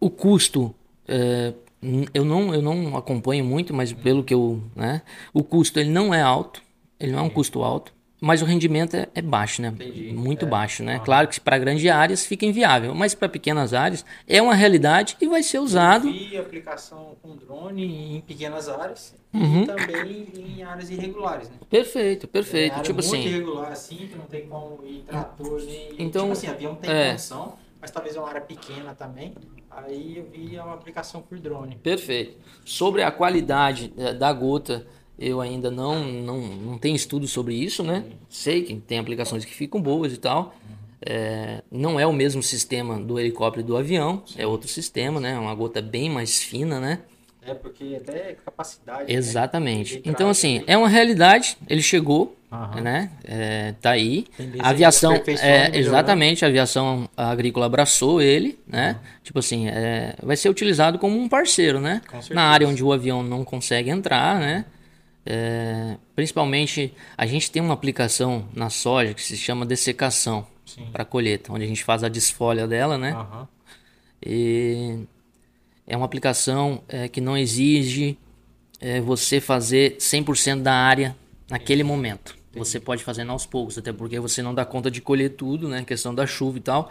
[0.00, 0.74] O custo
[1.06, 1.52] é,
[2.12, 4.62] eu não, eu não acompanho muito, mas pelo que eu.
[4.74, 6.62] Né, o custo ele não é alto,
[6.98, 9.68] ele não é um custo alto, mas o rendimento é, é baixo, né?
[9.68, 10.12] Entendi.
[10.12, 10.48] Muito é.
[10.48, 11.00] baixo, né?
[11.02, 15.26] Claro que para grandes áreas fica inviável, mas para pequenas áreas é uma realidade e
[15.26, 16.06] vai ser usado.
[16.06, 19.62] Eu vi aplicação com drone em pequenas áreas uhum.
[19.62, 21.56] e também em áreas irregulares, né?
[21.70, 22.78] Perfeito, perfeito.
[22.78, 23.26] É, tipo muito assim.
[23.26, 25.94] irregular assim, que não tem como ir trator nem.
[25.98, 27.10] Então, tipo assim, avião tem é.
[27.10, 29.34] condição, mas talvez uma área pequena também.
[29.70, 31.76] Aí eu vi uma aplicação por drone.
[31.76, 32.36] Perfeito.
[32.64, 34.86] Sobre a qualidade eh, da gota,
[35.18, 38.04] eu ainda não, não, não tenho estudo sobre isso, né?
[38.28, 40.54] Sei que tem aplicações que ficam boas e tal.
[41.02, 45.38] É, não é o mesmo sistema do helicóptero e do avião, é outro sistema, né?
[45.38, 47.00] Uma gota bem mais fina, né?
[47.42, 49.12] É, porque até capacidade.
[49.12, 49.18] Né?
[49.18, 49.96] Exatamente.
[49.96, 50.02] Né?
[50.04, 52.82] Então, assim, é uma realidade, ele chegou, uhum.
[52.82, 53.10] né?
[53.24, 54.26] É, tá aí.
[54.58, 58.92] A aviação, é, exatamente, a aviação agrícola abraçou ele, né?
[58.92, 59.08] Uhum.
[59.24, 62.02] Tipo assim, é, vai ser utilizado como um parceiro, né?
[62.30, 64.66] Na área onde o avião não consegue entrar, né?
[65.24, 70.46] É, principalmente, a gente tem uma aplicação na soja que se chama dessecação
[70.92, 73.16] para colheita, onde a gente faz a desfolha dela, né?
[74.24, 75.00] E
[75.90, 78.16] é uma aplicação é, que não exige
[78.80, 81.16] é, você fazer 100% da área
[81.50, 82.36] naquele momento.
[82.54, 85.82] Você pode fazer aos poucos, até porque você não dá conta de colher tudo, né?
[85.84, 86.90] Questão da chuva e tal.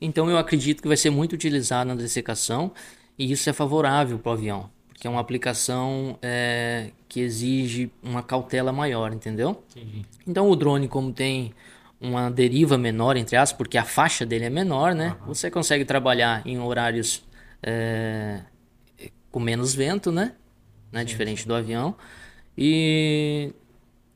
[0.00, 2.72] Então eu acredito que vai ser muito utilizado na dessecação
[3.18, 8.22] e isso é favorável para o avião, porque é uma aplicação é, que exige uma
[8.22, 9.62] cautela maior, entendeu?
[9.76, 10.06] Entendi.
[10.26, 11.52] Então o drone, como tem
[12.00, 15.16] uma deriva menor, entre aspas, porque a faixa dele é menor, né?
[15.20, 15.34] Uhum.
[15.34, 17.27] Você consegue trabalhar em horários
[17.62, 18.42] é,
[19.30, 20.34] com menos vento, né?
[20.92, 21.04] né?
[21.04, 21.94] Diferente do avião.
[22.56, 23.52] E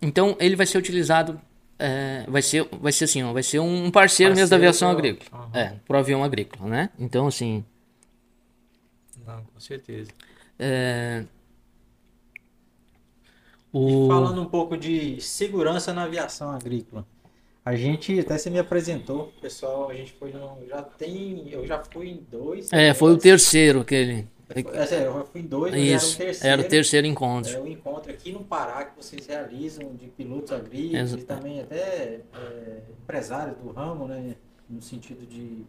[0.00, 1.40] então ele vai ser utilizado,
[1.78, 4.90] é, vai ser, vai ser assim, ó, vai ser um parceiro, parceiro mesmo da aviação
[4.90, 5.50] agrícola, uhum.
[5.55, 6.90] é, pro avião agrícola, né?
[6.98, 7.64] Então assim.
[9.24, 10.11] Não, com certeza.
[10.59, 11.24] É,
[13.72, 14.05] o...
[14.05, 17.07] E falando um pouco de segurança na aviação agrícola.
[17.64, 21.79] A gente, até você me apresentou, pessoal, a gente foi no, já tem, eu já
[21.79, 22.72] fui em dois.
[22.72, 24.27] É, foi o terceiro aquele.
[24.48, 26.53] É, sério, eu fui em dois, Isso, era o terceiro.
[26.53, 27.53] Era o terceiro encontro.
[27.53, 32.20] É o encontro aqui no Pará que vocês realizam de pilotos agrícolas e também até
[32.35, 34.35] é, empresários do ramo, né?
[34.68, 35.64] No sentido de,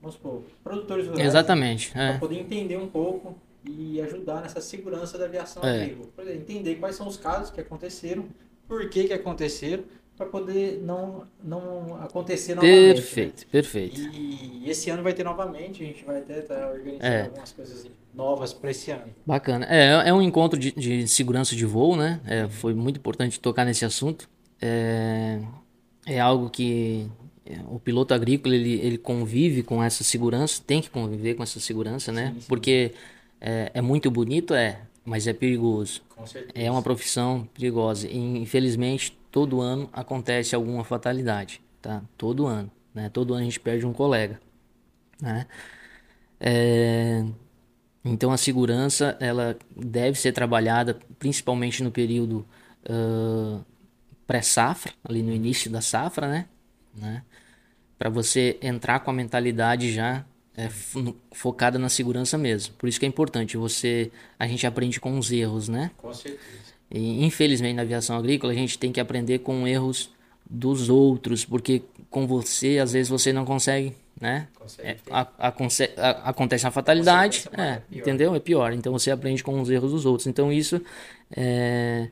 [0.00, 1.26] vamos supor, produtores rurais.
[1.26, 1.90] Exatamente.
[1.98, 2.10] É.
[2.10, 3.36] Para poder entender um pouco
[3.68, 5.82] e ajudar nessa segurança da aviação é.
[5.82, 6.32] agrícola.
[6.32, 8.24] Entender quais são os casos que aconteceram,
[8.68, 9.84] por que que aconteceram
[10.16, 12.94] para poder não, não acontecer novamente.
[12.94, 13.46] Perfeito, né?
[13.50, 14.00] perfeito.
[14.00, 17.22] E esse ano vai ter novamente, a gente vai até estar tá organizando é.
[17.22, 19.12] algumas coisas novas para esse ano.
[19.26, 19.66] Bacana.
[19.68, 22.20] É, é um encontro de, de segurança de voo, né?
[22.24, 24.28] É, foi muito importante tocar nesse assunto.
[24.62, 25.40] É,
[26.06, 27.10] é algo que
[27.44, 31.58] é, o piloto agrícola ele, ele convive com essa segurança, tem que conviver com essa
[31.58, 32.28] segurança, né?
[32.28, 32.46] Sim, sim.
[32.48, 32.92] Porque
[33.40, 36.02] é, é muito bonito, é, mas é perigoso.
[36.54, 38.06] É uma profissão perigosa.
[38.08, 42.04] E, infelizmente, todo ano acontece alguma fatalidade, tá?
[42.16, 43.08] Todo ano, né?
[43.08, 44.40] Todo ano a gente perde um colega,
[45.20, 45.48] né?
[46.38, 47.24] É...
[48.04, 52.46] Então a segurança ela deve ser trabalhada principalmente no período
[52.88, 53.64] uh,
[54.24, 56.46] pré-safra, ali no início da safra, né?
[56.94, 57.24] né?
[57.98, 60.24] Para você entrar com a mentalidade já
[60.56, 60.68] é,
[61.32, 62.76] focada na segurança mesmo.
[62.76, 65.90] Por isso que é importante você a gente aprende com os erros, né?
[65.96, 66.63] Com certeza.
[66.94, 70.10] E, infelizmente, na aviação agrícola, a gente tem que aprender com erros
[70.48, 74.46] dos outros, porque com você, às vezes, você não consegue, né?
[74.78, 78.32] É, a, a, a, acontece uma fatalidade, é, é entendeu?
[78.32, 78.72] É pior.
[78.72, 80.28] Então, você aprende com os erros dos outros.
[80.28, 80.80] Então, isso,
[81.36, 82.10] é,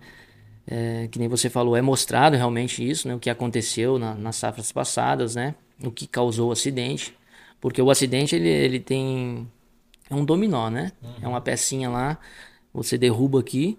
[0.66, 3.14] é, que nem você falou, é mostrado realmente isso, né?
[3.14, 5.55] O que aconteceu na, nas safras passadas, né?
[5.81, 7.16] O que causou o acidente.
[7.61, 9.49] Porque o acidente, ele, ele tem...
[10.11, 10.90] É um dominó, né?
[11.01, 11.14] Uhum.
[11.23, 12.18] É uma pecinha lá,
[12.75, 13.79] você derruba aqui,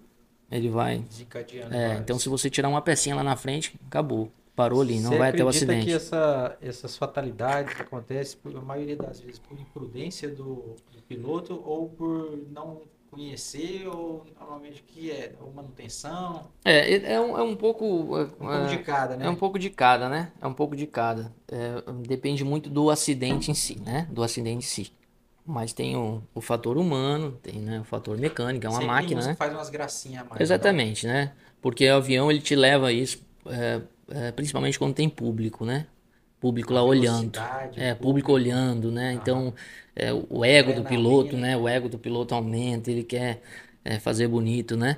[0.57, 0.99] ele vai.
[0.99, 1.73] Desencadeando.
[1.75, 4.31] É, então se você tirar uma pecinha lá na frente, acabou.
[4.55, 5.87] Parou ali, não você vai ter o acidente.
[5.87, 11.59] que essa, essas fatalidades acontecem, por, a maioria das vezes, por imprudência do, do piloto
[11.65, 15.33] ou por não conhecer ou normalmente que é?
[15.41, 16.49] Ou manutenção?
[16.65, 18.17] É, é, é um, é um pouco.
[18.17, 19.25] É, Um pouco de cada, né?
[19.25, 20.31] É um pouco de cada, né?
[20.41, 21.33] É um pouco de cada.
[21.47, 24.07] É, depende muito do acidente em si, né?
[24.11, 24.91] Do acidente em si.
[25.45, 29.27] Mas tem o, o fator humano, tem né, o fator mecânico, é uma Sempre máquina,
[29.27, 29.35] né?
[29.35, 30.41] faz umas gracinhas mais.
[30.41, 31.33] Exatamente, né?
[31.61, 35.85] Porque o avião ele te leva a isso, é, é, principalmente quando tem público, né?
[36.39, 37.31] Público lá A olhando.
[37.31, 39.13] velocidade, É, o público olhando, né?
[39.13, 39.53] Então,
[39.95, 41.57] é, o ego do piloto, né?
[41.57, 43.41] O ego do piloto aumenta, ele quer
[43.83, 44.97] é, fazer bonito, né?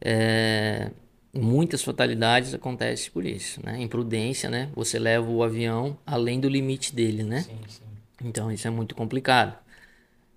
[0.00, 0.90] É,
[1.34, 3.80] muitas fatalidades acontecem por isso, né?
[3.80, 4.70] Imprudência, né?
[4.74, 7.40] Você leva o avião além do limite dele, né?
[7.42, 7.82] Sim, sim.
[8.22, 9.56] Então, isso é muito complicado.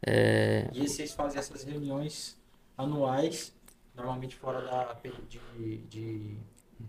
[0.05, 2.37] É, E vocês fazem essas reuniões
[2.77, 3.51] anuais,
[3.95, 4.95] normalmente fora da
[5.29, 6.37] de, de,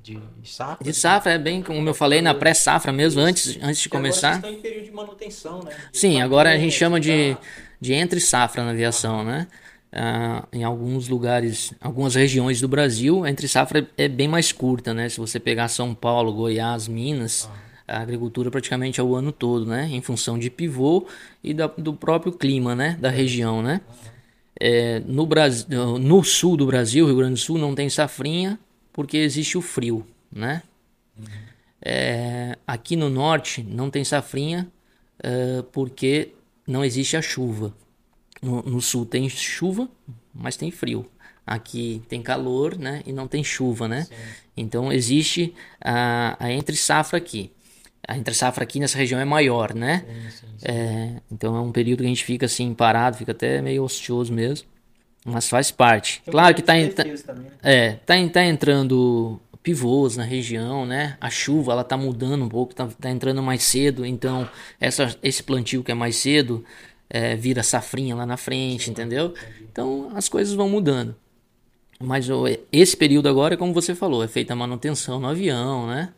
[0.03, 0.85] de safra?
[0.85, 4.41] de safra é bem como eu falei na pré-safra mesmo, antes, antes de agora começar.
[4.41, 5.71] vocês estão em período de manutenção, né?
[5.91, 7.37] De Sim, agora a gente chama de,
[7.81, 9.47] de entre safra na aviação, né?
[9.93, 14.93] Ah, em alguns lugares, algumas regiões do Brasil, a entre safra é bem mais curta,
[14.93, 15.09] né?
[15.09, 17.49] Se você pegar São Paulo, Goiás, Minas,
[17.88, 19.88] a agricultura praticamente é o ano todo, né?
[19.90, 21.07] Em função de pivô
[21.42, 22.96] e da- do próprio clima, né?
[23.01, 23.81] Da região, né?
[24.59, 28.59] É, no, Brasil, no sul do Brasil, Rio Grande do Sul, não tem safrinha
[28.92, 30.62] porque existe o frio, né?
[31.81, 34.66] É, aqui no norte não tem safrinha
[35.22, 36.33] é, porque
[36.66, 37.75] não existe a chuva.
[38.42, 39.88] No, no sul tem chuva,
[40.35, 41.07] mas tem frio.
[41.46, 43.03] Aqui tem calor, né?
[43.07, 44.07] E não tem chuva, né?
[44.57, 47.53] Então existe a, a entre safra aqui.
[48.07, 50.05] A entre safra aqui nessa região é maior, né?
[50.07, 50.66] Sim, sim, sim.
[50.69, 54.33] É, então é um período que a gente fica assim parado, fica até meio hostioso
[54.33, 54.69] mesmo,
[55.25, 56.23] mas faz parte.
[56.25, 57.51] Tem Claro que tá, en- tá, também, né?
[57.62, 61.16] é, tá, tá entrando pivôs na região, né?
[61.21, 64.49] A chuva ela tá mudando um pouco, tá, tá entrando mais cedo, então
[64.81, 66.64] essa, esse plantio que é mais cedo
[67.11, 69.35] é, vira safrinha lá na frente, entendeu?
[69.61, 71.16] Então as coisas vão mudando.
[71.99, 72.29] Mas
[72.71, 76.11] esse período agora, como você falou, é feita a manutenção no avião, né?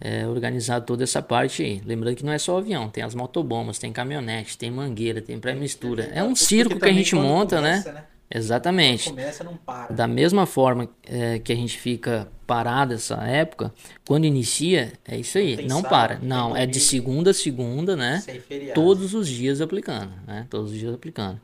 [0.00, 1.80] É organizado toda essa parte aí.
[1.84, 6.10] Lembrando que não é só avião, tem as motobombas, tem caminhonete, tem mangueira, tem pré-mistura.
[6.12, 8.04] É um circo que a gente monta, começa, né?
[8.32, 9.10] Exatamente.
[9.10, 9.92] Começa, não para.
[9.92, 13.72] Da mesma forma é, que a gente fica parado essa época,
[14.06, 16.18] quando inicia, é isso aí, tem não sábado, para.
[16.20, 18.20] não Não, é de segunda a segunda, né?
[18.20, 18.80] Sem feriado.
[18.80, 20.46] Todos os dias aplicando, né?
[20.48, 21.40] Todos os dias aplicando.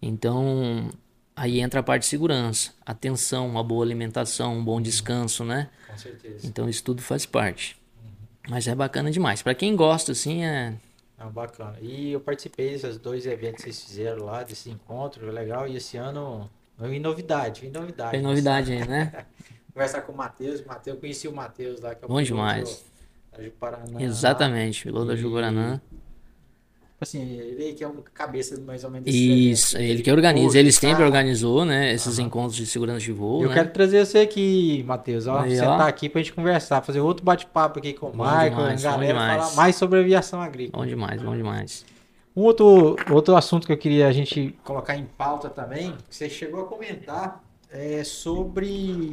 [0.00, 0.90] Então,
[1.40, 5.68] aí entra a parte de segurança, atenção, uma boa alimentação, um bom descanso, né?
[5.88, 6.46] Com certeza.
[6.46, 7.76] Então isso tudo faz parte.
[8.48, 9.42] Mas é bacana demais.
[9.42, 10.74] Pra quem gosta, assim, é.
[11.18, 11.76] Não, bacana.
[11.80, 15.68] E eu participei desses dois eventos que vocês fizeram lá, desse encontro, é legal.
[15.68, 16.48] E esse ano,
[16.80, 18.12] em novidade, em novidade.
[18.12, 19.26] Tem novidade aí, né?
[19.72, 20.64] Conversar com o Matheus.
[20.64, 22.84] Matheus, eu conheci o Matheus lá, que é o Bom demais.
[23.36, 24.00] Da Ju-Paraná.
[24.02, 25.74] Exatamente, piloto da E- Juguaranã.
[25.76, 26.00] Tipo
[27.00, 29.90] assim, ele que é um cabeça mais ou menos desse Isso, evento.
[29.90, 30.58] ele que organiza.
[30.58, 31.92] Ele sempre cara, organizou, né?
[31.92, 33.54] Esses encontros de segurança de voo, Eu né?
[33.54, 35.26] quero trazer você aqui, Matheus.
[35.26, 35.76] Ó, Aí, você ó.
[35.78, 39.18] tá aqui pra gente conversar, fazer outro bate-papo aqui com o Bom Michael, demais, galera,
[39.18, 40.82] falar mais sobre aviação agrícola.
[40.84, 41.84] Bom demais, bom demais.
[42.36, 46.28] Um outro, outro assunto que eu queria a gente colocar em pauta também, que você
[46.28, 48.66] chegou a comentar, é sobre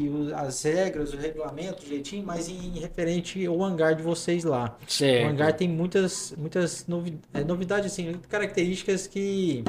[0.09, 4.75] o- as regras, o regulamento, jeitinho, mas em referente ao hangar de vocês lá.
[4.87, 5.29] O Certo.
[5.29, 9.63] hangar tem muitas, muitas novi é, novidades, assim, características que,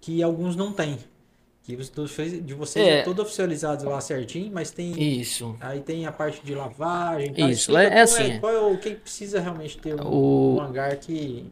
[0.00, 0.98] que alguns não têm.
[1.64, 1.90] Que os
[2.46, 3.02] de vocês é, É.
[3.02, 5.56] todo oficializado lá certinho, mas tem Isso.
[5.58, 7.32] Aí tem a parte de lavagem.
[7.34, 7.50] tal.
[7.50, 8.38] Isso, é qual assim.
[8.38, 11.44] Qual é o que precisa realmente ter um, O- um hangar que.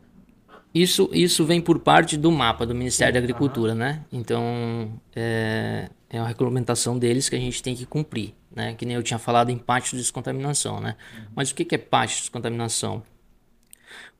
[0.75, 4.05] Isso, isso vem por parte do mapa do Ministério da Sim, Agricultura, né?
[4.11, 8.75] Então, é, é uma regulamentação deles que a gente tem que cumprir, né?
[8.75, 10.97] Que nem eu tinha falado em pátio de descontaminação, né?
[11.35, 13.05] Mas o que que é pátio de descontaminação?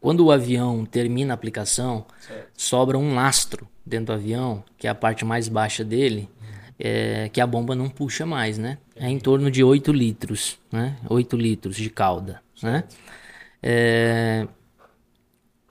[0.01, 2.51] Quando o avião termina a aplicação, Certo.
[2.57, 6.29] sobra um lastro dentro do avião, que é a parte mais baixa dele,
[6.79, 8.79] é, que a bomba não puxa mais, né?
[8.95, 10.97] É em torno de 8 litros, né?
[11.09, 12.85] 8 litros de calda, né?
[13.63, 14.47] É,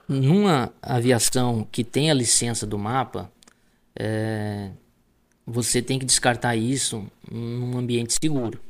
[0.08, 3.30] numa aviação que tem a licença do mapa,
[3.96, 4.70] é,
[5.46, 8.60] você tem que descartar isso num ambiente seguro.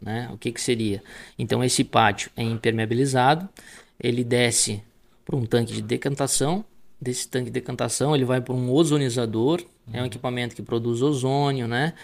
[0.00, 0.28] Né?
[0.32, 1.02] O que, que seria?
[1.38, 3.48] Então, esse pátio é impermeabilizado,
[3.98, 4.82] ele desce
[5.24, 6.64] para um tanque de decantação.
[7.00, 9.62] Desse tanque de decantação, ele vai para um ozonizador,
[9.92, 11.94] é um equipamento que produz ozônio, né?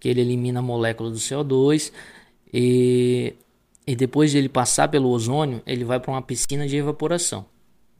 [0.00, 1.92] que ele elimina a molécula do CO2.
[2.52, 3.34] E,
[3.86, 7.46] e depois de ele passar pelo ozônio, ele vai para uma piscina de evaporação.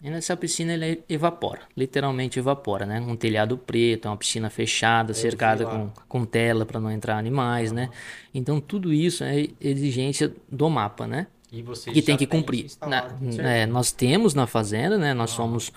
[0.02, 3.00] E nessa piscina ele evapora, literalmente evapora, né?
[3.00, 5.70] Um telhado preto, uma piscina fechada, cercada lá.
[5.70, 7.90] com, com tela para não entrar animais, né?
[8.34, 11.26] Então tudo isso é exigência do mapa, né?
[11.52, 12.66] E vocês Que tem que cumprir.
[12.86, 13.08] Na-
[13.42, 15.12] é, nós temos na fazenda, né?
[15.12, 15.70] Nós somos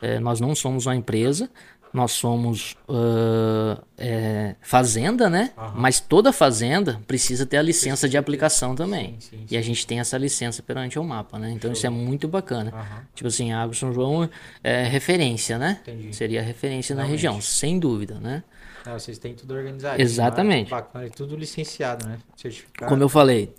[0.00, 1.50] É, nós não somos uma empresa,
[1.92, 5.52] nós somos uh, é, fazenda, né?
[5.56, 5.72] Aham.
[5.76, 9.16] Mas toda fazenda precisa ter a licença de aplicação também.
[9.18, 11.50] Sim, sim, E a gente tem essa licença perante o mapa, né?
[11.50, 12.70] Então isso é muito bacana.
[12.74, 13.02] Aham.
[13.14, 14.28] Tipo assim, a Água São João
[14.62, 15.80] é referência, né?
[15.82, 16.14] Entendi.
[16.14, 17.16] Seria referência na Realmente.
[17.16, 18.42] região, sem dúvida, né?
[18.86, 20.00] Não, vocês têm tudo organizado.
[20.00, 20.70] Exatamente.
[20.70, 22.18] Bacana, tudo licenciado, né?
[22.36, 22.88] Certificado.
[22.88, 23.54] Como eu falei,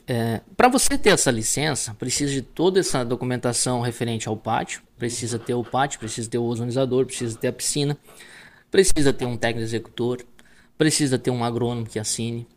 [0.57, 4.81] para você ter essa licença, precisa de toda essa documentação referente ao pátio.
[4.97, 7.97] Precisa ter o pátio, precisa ter o ozonizador, precisa ter a piscina,
[8.69, 10.25] precisa ter um técnico executor,
[10.77, 12.47] precisa ter um agrônomo que assine.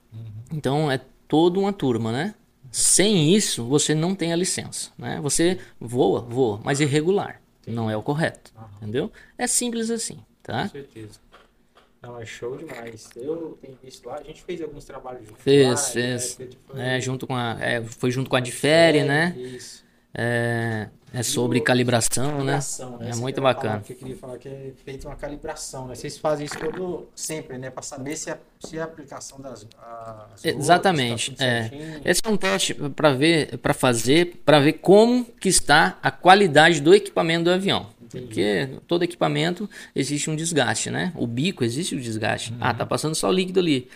[0.53, 2.35] Então é toda uma turma, né?
[2.71, 5.21] Sem isso, você não tem a licença, né?
[5.21, 7.41] Você voa, voa, mas irregular.
[7.67, 9.13] Não é o correto, entendeu?
[9.39, 10.65] É simples assim, tá?
[10.65, 11.21] Com certeza.
[12.03, 13.09] Não, é show demais.
[13.14, 15.42] Eu tenho visto lá, a gente fez alguns trabalhos juntos.
[15.42, 16.38] Fez, lá, fez.
[16.38, 16.48] né?
[16.66, 19.34] Foi- É, junto com a, é, foi junto com a Difere, né?
[19.38, 19.82] Isso.
[20.14, 22.36] É, é sobre calibração, né?
[22.38, 23.07] Calibração, né?
[23.07, 23.80] É Essa muito bacana.
[23.80, 25.94] Que eu queria falar que é feita uma calibração, né?
[25.94, 27.70] Vocês fazem isso todo sempre, né?
[27.70, 29.66] Para saber se a, se a aplicação das.
[30.34, 31.30] as Exatamente.
[31.30, 31.68] gotas, tá é.
[31.68, 32.00] certinho.
[32.05, 36.80] Esse é um teste para ver, para fazer, para ver como que está a qualidade
[36.80, 37.86] do equipamento do avião.
[38.19, 38.27] Entendi.
[38.27, 41.13] Porque todo equipamento existe um desgaste, né?
[41.17, 42.53] O bico existe o desgaste.
[42.53, 42.59] Uhum.
[42.61, 43.89] Ah, tá passando só líquido ali.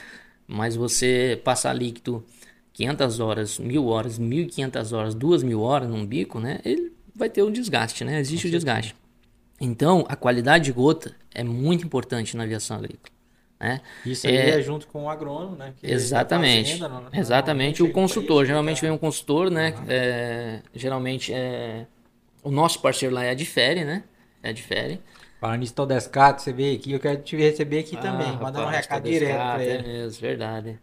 [0.46, 2.24] Mas você passar líquido
[2.72, 6.60] 500 horas, 1000 horas, 1500 horas, 2000 horas num bico, né?
[6.64, 8.20] Ele vai ter o desgaste, né?
[8.20, 8.94] Existe o desgaste.
[9.60, 13.10] Então, a qualidade de gota é muito importante na aviação agrícola,
[13.58, 13.80] né?
[14.04, 15.72] Isso aí É- é, junto com o agrônomo, né?
[15.80, 16.78] que Exatamente.
[16.78, 17.82] não- não- Exatamente.
[17.82, 18.36] O consultor.
[18.42, 19.74] chega Geralmente pra vem um consultor, né?
[19.88, 21.86] É, geralmente é.
[22.46, 24.04] O nosso parceiro lá é a Difere, né?
[24.40, 25.00] É a Difere.
[25.40, 28.28] Falando nisso, todo Descato, você veio aqui, eu quero te receber aqui também.
[28.28, 29.82] Ah, Mandar um recado direto pra É ele.
[29.88, 30.78] mesmo, verdade.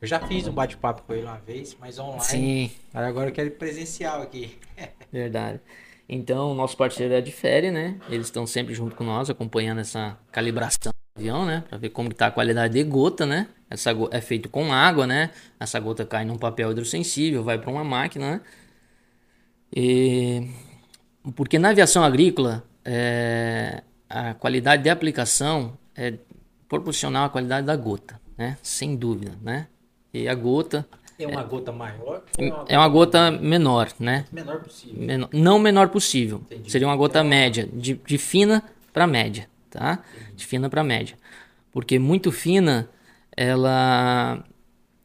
[0.00, 2.22] Eu já fiz um bate-papo com ele uma vez, mas online.
[2.22, 4.56] Sim, Agora eu quero ir presencial aqui.
[5.12, 5.58] verdade.
[6.08, 7.96] Então, o nosso parceiro é a Difere, né?
[8.08, 11.64] Eles estão sempre junto com nós, acompanhando essa calibração do avião, né?
[11.68, 13.48] Pra ver como que tá a qualidade de gota, né?
[13.68, 15.32] Essa go- é feito com água, né?
[15.58, 18.40] Essa gota cai num papel hidrossensível, vai para uma máquina, né?
[19.74, 20.48] E...
[21.34, 26.14] Porque na aviação agrícola, é, a qualidade de aplicação é
[26.68, 28.56] proporcional à qualidade da gota, né?
[28.62, 29.66] Sem dúvida, né?
[30.12, 30.86] E a gota
[31.18, 34.24] É uma gota maior ou é uma é uma gota menor, né?
[34.30, 35.02] gota menor possível?
[35.02, 36.38] Menor- não menor possível.
[36.50, 36.70] Entendi.
[36.70, 38.62] Seria uma gota média, de, de fina
[38.92, 39.98] para média, tá?
[40.34, 41.16] De fina para média.
[41.72, 42.88] Porque muito fina,
[43.36, 44.42] ela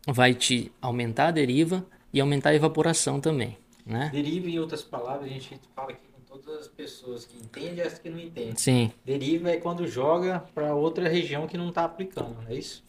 [0.07, 4.09] vai te aumentar a deriva e aumentar a evaporação também, né?
[4.11, 7.81] Deriva, em outras palavras, a gente fala aqui com todas as pessoas que entendem e
[7.81, 8.55] as que não entendem.
[8.55, 8.91] Sim.
[9.05, 12.83] Deriva é quando joga para outra região que não está aplicando, não é isso?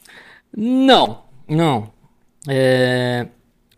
[0.57, 1.93] Não, não.
[2.49, 3.27] É,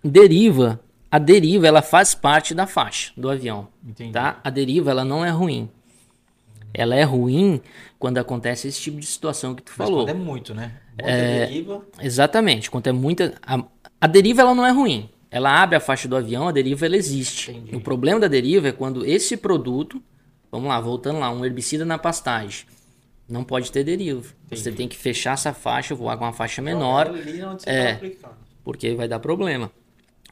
[0.03, 4.13] deriva, a deriva ela faz parte da faixa do avião, Entendi.
[4.13, 4.41] tá?
[4.43, 5.71] A deriva ela não é ruim.
[6.75, 7.63] Ela é ruim
[7.99, 10.05] quando acontece esse tipo de situação que tu Mas falou.
[10.05, 10.73] quando é muito, né?
[11.01, 11.87] Muita deriva.
[12.01, 12.71] Exatamente.
[12.71, 13.35] Quando é muita.
[13.43, 13.65] A,
[13.99, 15.09] a deriva ela não é ruim.
[15.31, 17.51] Ela abre a faixa do avião, a deriva ela existe.
[17.51, 17.77] Entendi.
[17.77, 20.03] O problema da deriva é quando esse produto,
[20.51, 22.67] vamos lá, voltando lá, um herbicida na pastagem,
[23.29, 24.25] não pode ter deriva.
[24.51, 27.95] Você tem que fechar essa faixa, voar com uma faixa menor, você é.
[27.95, 28.33] tá
[28.67, 29.71] porque vai dar problema.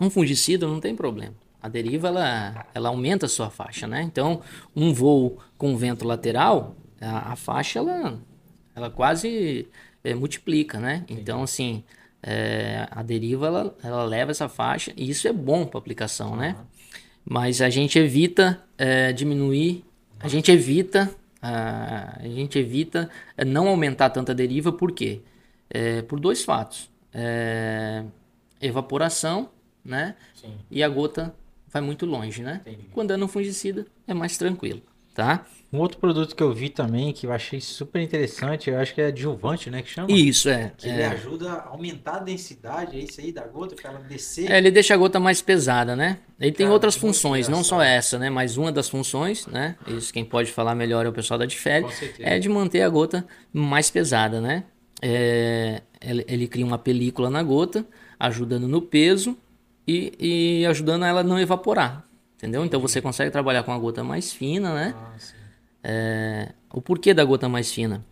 [0.01, 1.35] Um fungicida não tem problema.
[1.63, 4.03] A deriva ela, ela aumenta a sua faixa, né?
[4.03, 4.43] Então,
[4.75, 8.21] um voo com vento lateral, a, a faixa ela,
[8.75, 9.69] ela quase
[10.03, 11.05] é, multiplica, né?
[11.09, 11.85] Então, assim,
[12.27, 16.57] é, a deriva ela, ela leva essa faixa e isso é bom para aplicação, né?
[17.23, 19.85] Mas a gente evita é, diminuir,
[20.19, 25.21] a gente evita, a, a gente evita é, não aumentar tanta deriva, por quê?
[25.69, 26.91] É, por dois fatos.
[27.13, 28.05] É,
[28.61, 29.51] evaporação,
[29.85, 30.17] né?
[30.35, 30.55] Sim.
[30.71, 31.35] E a gota
[31.69, 32.63] vai muito longe, né?
[32.67, 32.89] Entendi.
[32.93, 34.81] Quando é no fungicida, é mais tranquilo,
[35.15, 35.45] tá?
[35.75, 39.01] Um outro produto que eu vi também, que eu achei super interessante, eu acho que
[39.01, 39.83] é adjuvante, né?
[39.83, 40.07] Que chama?
[40.09, 40.71] Isso, é.
[40.77, 44.49] Que ele ajuda a aumentar a densidade, é isso aí, da gota, para ela descer.
[44.53, 46.19] É, ele deixa a gota mais pesada, né?
[46.39, 48.31] Ele tem Cara, outras muito funções, não só essa, né?
[48.31, 49.75] Mas uma das funções, né?
[49.89, 51.89] Isso quem pode falar melhor é o pessoal da certeza.
[52.21, 54.63] é de manter a gota mais pesada, né?
[55.03, 57.85] É, ele, ele cria uma película na gota,
[58.21, 59.37] ajudando no peso
[59.89, 62.05] e, e ajudando ela a não evaporar,
[62.37, 62.65] entendeu?
[62.65, 64.95] Então você consegue trabalhar com a gota mais fina, né?
[64.97, 65.44] Ah, sim.
[65.85, 68.03] É, o porquê da gota mais fina?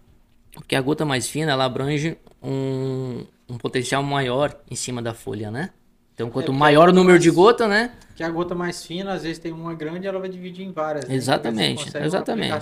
[0.55, 5.51] Porque a gota mais fina ela abrange um, um potencial maior em cima da folha,
[5.51, 5.71] né?
[6.15, 7.93] Então, quanto porque maior o número de mais- gota, né?
[8.15, 11.09] Que a gota mais fina, às vezes tem uma grande, ela vai dividir em várias.
[11.09, 11.15] né?
[11.15, 12.53] Exatamente, exatamente,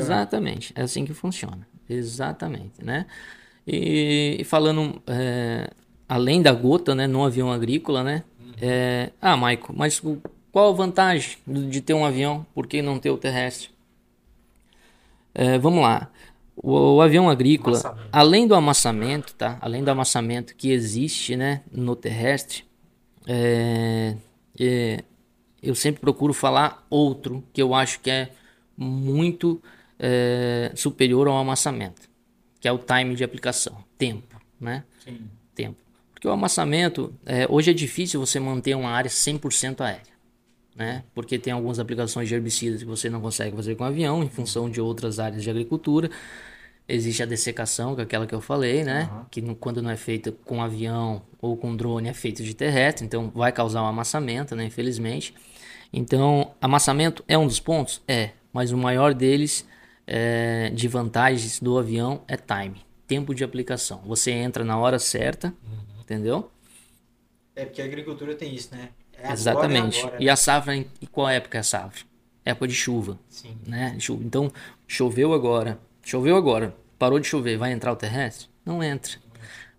[0.00, 0.72] exatamente.
[0.76, 3.06] É assim que funciona, exatamente, né?
[3.66, 5.68] E, e falando é,
[6.08, 8.22] além da gota, né, no avião agrícola, né?
[8.38, 8.52] Uhum.
[8.62, 10.00] É, ah, Maico, mas
[10.52, 12.46] qual a vantagem de ter um avião?
[12.54, 13.70] Por que não ter o terrestre?
[15.34, 16.10] É, vamos lá.
[16.56, 18.08] O, o avião agrícola, Amassamento.
[18.12, 19.58] além do amassamento, tá?
[19.60, 22.64] Além do amassamento que existe, né, no terrestre,
[23.26, 24.16] é,
[24.58, 25.04] é,
[25.62, 28.30] eu sempre procuro falar outro que eu acho que é
[28.76, 29.62] muito
[29.98, 32.02] é, superior ao amassamento,
[32.60, 34.84] que é o time de aplicação, tempo, né?
[35.04, 35.18] Sim.
[35.54, 35.76] Tempo.
[36.12, 40.09] Porque o amassamento, é, hoje é difícil você manter uma área 100% aérea,
[40.74, 41.04] né?
[41.14, 44.70] Porque tem algumas aplicações de herbicidas que você não consegue fazer com avião, em função
[44.70, 46.10] de outras áreas de agricultura.
[46.88, 49.08] Existe a dessecação, que é aquela que eu falei, né?
[49.30, 53.04] Que não- quando não é feita com avião ou com drone, é feita de terrestre,
[53.06, 54.64] então vai causar um amassamento, né?
[54.64, 55.32] Infelizmente.
[55.92, 58.02] Então, amassamento é um dos pontos?
[58.08, 59.64] É, mas o maior deles
[60.06, 64.02] é, de vantagens do avião é time, tempo de aplicação.
[64.06, 65.54] Você entra na hora certa,
[66.00, 66.50] entendeu?
[67.54, 68.88] É porque a agricultura tem isso, né?
[69.22, 70.00] É Exatamente.
[70.00, 72.04] agora, E a safra, em e qual época é a safra?
[72.44, 73.56] Época de chuva, Sim.
[73.66, 73.96] né?
[74.20, 74.50] Então,
[74.86, 78.48] choveu agora, choveu agora, parou de chover, vai entrar o terrestre?
[78.64, 79.12] Não entra.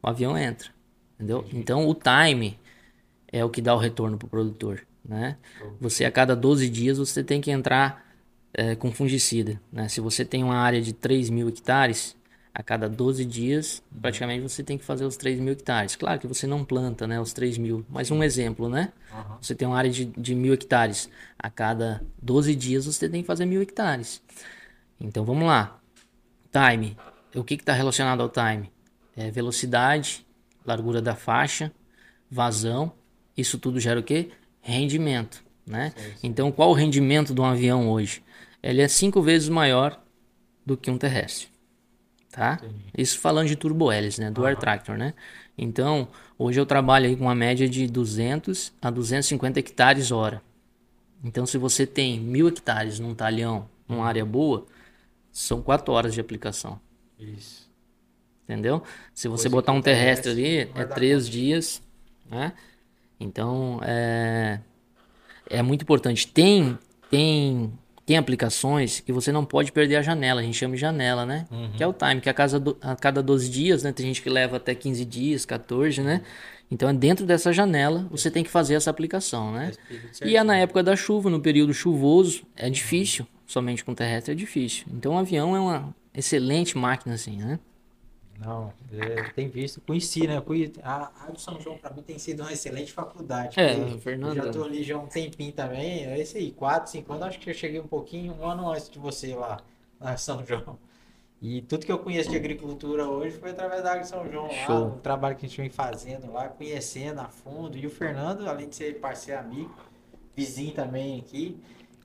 [0.02, 0.70] O avião entra,
[1.16, 1.46] entendeu?
[1.54, 2.60] Então, o time
[3.32, 5.38] é o que dá o retorno para o produtor, né?
[5.80, 8.06] Você, a cada 12 dias, você tem que entrar
[8.54, 9.88] é, com fungicida, né?
[9.88, 12.16] Se você tem uma área de 3 mil hectares,
[12.54, 15.96] a cada 12 dias, praticamente você tem que fazer os 3 mil hectares.
[15.96, 18.92] Claro que você não planta, né, os 3 mil, mas um exemplo, né?
[19.12, 19.38] Aham.
[19.42, 21.10] Você tem uma área de, de mil hectares.
[21.40, 24.22] A cada 12 dias você tem que fazer mil hectares.
[25.00, 25.80] Então vamos lá.
[26.52, 26.98] Time.
[27.34, 28.70] O que está relacionado ao time?
[29.16, 30.26] É velocidade,
[30.66, 31.72] largura da faixa,
[32.30, 32.92] vazão.
[33.36, 34.30] Isso tudo gera o quê?
[34.60, 35.42] Rendimento.
[35.66, 35.94] Né?
[36.22, 38.22] Então qual o rendimento de um avião hoje?
[38.62, 40.02] Ele é cinco vezes maior
[40.66, 41.51] do que um terrestre.
[42.32, 42.62] Tá?
[42.98, 44.32] Isso falando de turbohélice, né?
[44.32, 45.14] Do air tractor, né?
[45.58, 46.08] Então,
[46.40, 50.42] hoje eu trabalho aí com uma média de 200 a 250 hectares hora.
[51.24, 54.66] Então, se você tem mil hectares num talhão, numa área boa,
[55.32, 56.80] são quatro horas de aplicação.
[57.20, 57.70] Isso.
[58.46, 58.82] Entendeu?
[59.14, 61.82] Se você Coisa botar um terrestre terrestre ali, é três dias,
[62.30, 62.54] né?
[63.20, 64.60] Então, é,
[65.48, 66.28] é muito importante.
[66.28, 66.78] Tem,
[67.10, 67.72] tem,
[68.06, 71.46] tem aplicações que você não pode perder a janela, a gente chama de janela, né?
[71.76, 73.92] Que é o time, que a, casa do- a cada 12 dias, né?
[73.92, 76.22] Tem gente que leva até 15 dias, 14, né?
[76.70, 79.72] Então, é dentro dessa janela, você tem que fazer essa aplicação, né?
[80.30, 83.28] E é na época da chuva, no período chuvoso, é difícil.
[83.46, 84.86] Somente com terrestre é difícil.
[84.94, 87.60] Então, o avião é uma excelente máquina, assim, né?
[88.44, 90.42] Não, é, tem visto, conheci, né?
[90.84, 93.60] A, do São João, pra mim, tem sido uma excelente faculdade.
[93.60, 96.90] É, Fernando- Eu já tô ali já há um tempinho também, é isso aí, 4,
[96.92, 99.60] 5 anos, acho que eu cheguei um pouquinho, um ano antes de você lá,
[100.02, 100.80] em São João.
[101.40, 104.52] E tudo que eu conheço de agricultura hoje foi através da Agri São João lá,
[104.88, 107.78] o trabalho que a gente vem fazendo lá, conhecendo a fundo.
[107.78, 109.74] E o Fernando, além de ser parceiro amigo,
[110.36, 111.60] vizinho também aqui,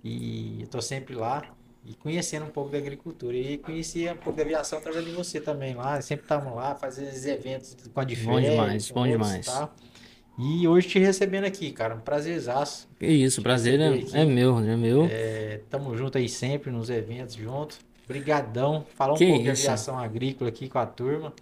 [0.04, 1.42] e eu tô sempre lá.
[1.88, 3.36] E conhecendo um pouco da agricultura.
[3.36, 6.00] E conhecia um pouco da aviação através de você também lá.
[6.00, 9.46] Sempre estavam lá, fazendo esses eventos com a de Bom demais, bom demais.
[9.46, 9.74] e tal.
[10.38, 11.94] E hoje te recebendo aqui, cara.
[11.94, 12.88] Um prazerzaço.
[12.98, 14.16] Que isso, prazer é, aqui.
[14.16, 15.08] é meu, é meu.
[15.10, 17.78] É, tamo junto aí sempre nos eventos junto.
[18.06, 18.84] Brigadão.
[18.94, 19.62] Falar um Que pouco de isso.
[19.66, 21.32] aviação agrícola aqui com a turma.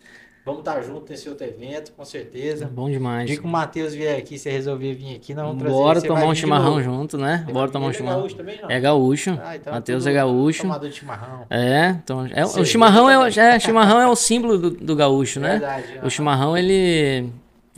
[0.45, 2.67] Vamos estar junto nesse outro evento, com certeza.
[2.71, 3.27] Bom demais.
[3.27, 6.07] dia que o Matheus vier aqui, se resolver vir aqui, nós vamos trazer Bora você
[6.07, 7.47] tomar um de chimarrão junto, né?
[7.51, 8.21] Bora tomar um ele é chimarrão.
[8.21, 8.71] gaúcho também, não?
[8.71, 9.41] É gaúcho.
[9.43, 10.63] Ah, então Matheus tudo é gaúcho.
[10.63, 11.47] Tomador de chimarrão.
[11.49, 15.53] É, então, é, o chimarrão é, é, chimarrão é o símbolo do, do gaúcho, né?
[15.53, 17.31] Verdade, O chimarrão ele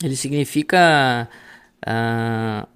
[0.03, 1.29] ele significa
[1.87, 2.67] ah,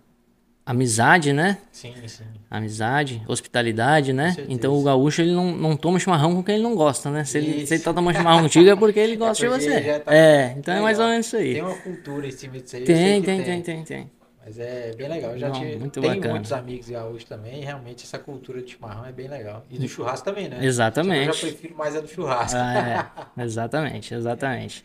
[0.71, 1.59] amizade, né?
[1.73, 2.25] Sim, sim.
[2.51, 4.37] Amizade, hospitalidade, né?
[4.49, 7.25] Então o gaúcho ele não, não toma chimarrão com quem ele não gosta, né?
[7.25, 10.01] Se ele, se ele tá tomando chimarrão contigo é porque ele gosta porque de você.
[10.01, 11.11] tá- É, então é mais ou Legal.
[11.13, 11.53] menos isso aí.
[11.55, 12.85] Tem uma cultura em cima disso aí.
[12.85, 14.11] Tem, que tem, tem, tem, tem.
[14.45, 15.33] Mas é bem legal.
[15.33, 16.35] Eu já Não, tive, muito tenho bacana.
[16.35, 17.61] muitos amigos gaúchos também.
[17.61, 19.65] E realmente essa cultura de chimarrão é bem legal.
[19.71, 20.59] E do churrasco também, né?
[20.65, 21.29] Exatamente.
[21.29, 22.57] Eu já prefiro mais a do churrasco.
[22.59, 24.85] Ah, é, exatamente, exatamente.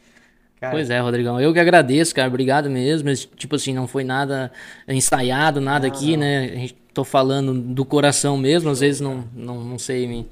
[0.60, 1.40] Cara, Pois é, Rodrigão.
[1.40, 2.28] Eu que agradeço, cara.
[2.28, 3.14] Obrigado mesmo.
[3.14, 4.52] Tipo assim, não foi nada
[4.88, 6.20] ensaiado, nada Não, aqui, não.
[6.20, 6.46] né?
[6.46, 8.70] A gente tô falando do coração mesmo.
[8.70, 10.28] Às vezes não, não, não sei me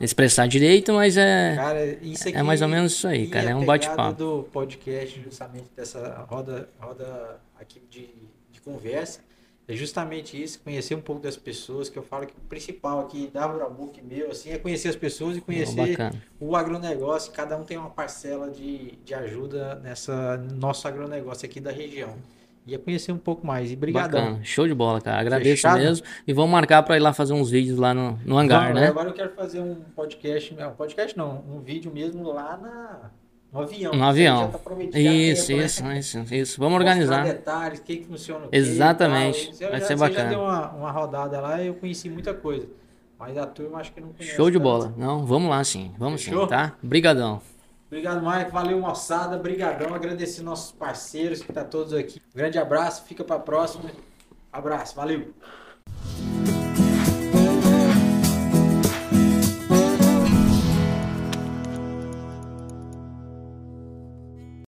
[0.00, 1.54] expressar direito, mas é.
[1.56, 4.18] Cara, isso aqui é mais ou menos isso aí, cara, é um bate-papo.
[4.18, 8.08] do podcast, justamente dessa roda, roda aqui de,
[8.50, 9.20] de conversa,
[9.68, 13.30] é justamente isso, conhecer um pouco das pessoas, que eu falo que o principal aqui
[13.32, 16.22] da Rural Book meu, assim, é conhecer as pessoas e conhecer bacana.
[16.40, 21.70] o agronegócio, cada um tem uma parcela de, de ajuda nessa nosso agronegócio aqui da
[21.70, 22.16] região.
[22.66, 23.72] E é conhecer um pouco mais.
[23.72, 24.20] E brigadão.
[24.20, 24.44] Bacana.
[24.44, 25.20] Show de bola, cara.
[25.20, 25.78] Agradeço Fechado?
[25.78, 26.06] mesmo.
[26.26, 28.86] E vamos marcar pra ir lá fazer uns vídeos lá no, no hangar, né?
[28.86, 33.10] Agora eu quero fazer um podcast, não, podcast não, um vídeo mesmo lá na,
[33.52, 33.92] no avião.
[33.92, 34.50] No Isso avião.
[34.50, 35.64] tá prometido, já Isso, né?
[35.64, 35.84] isso,
[36.18, 36.60] isso, isso.
[36.60, 37.22] Vamos organizar.
[37.24, 39.50] detalhes, o que, que funciona Exatamente.
[39.50, 39.54] e.
[39.54, 40.22] Você Vai já, ser você bacana.
[40.24, 42.66] já deu uma, uma rodada lá e eu conheci muita coisa.
[43.18, 44.34] Mas a turma acho que não conhece.
[44.34, 44.62] Show de tanto.
[44.64, 44.94] bola.
[44.96, 45.92] Não, vamos lá sim.
[45.98, 46.44] Vamos Fechou?
[46.44, 46.72] sim, tá?
[46.82, 47.40] Brigadão.
[47.86, 48.50] Obrigado, Mike.
[48.50, 49.36] Valeu, moçada.
[49.36, 49.94] Brigadão.
[49.94, 52.20] Agradecer nossos parceiros que tá todos aqui.
[52.34, 53.04] Grande abraço.
[53.04, 53.84] Fica pra próxima.
[54.50, 54.96] Abraço.
[54.96, 55.28] Valeu.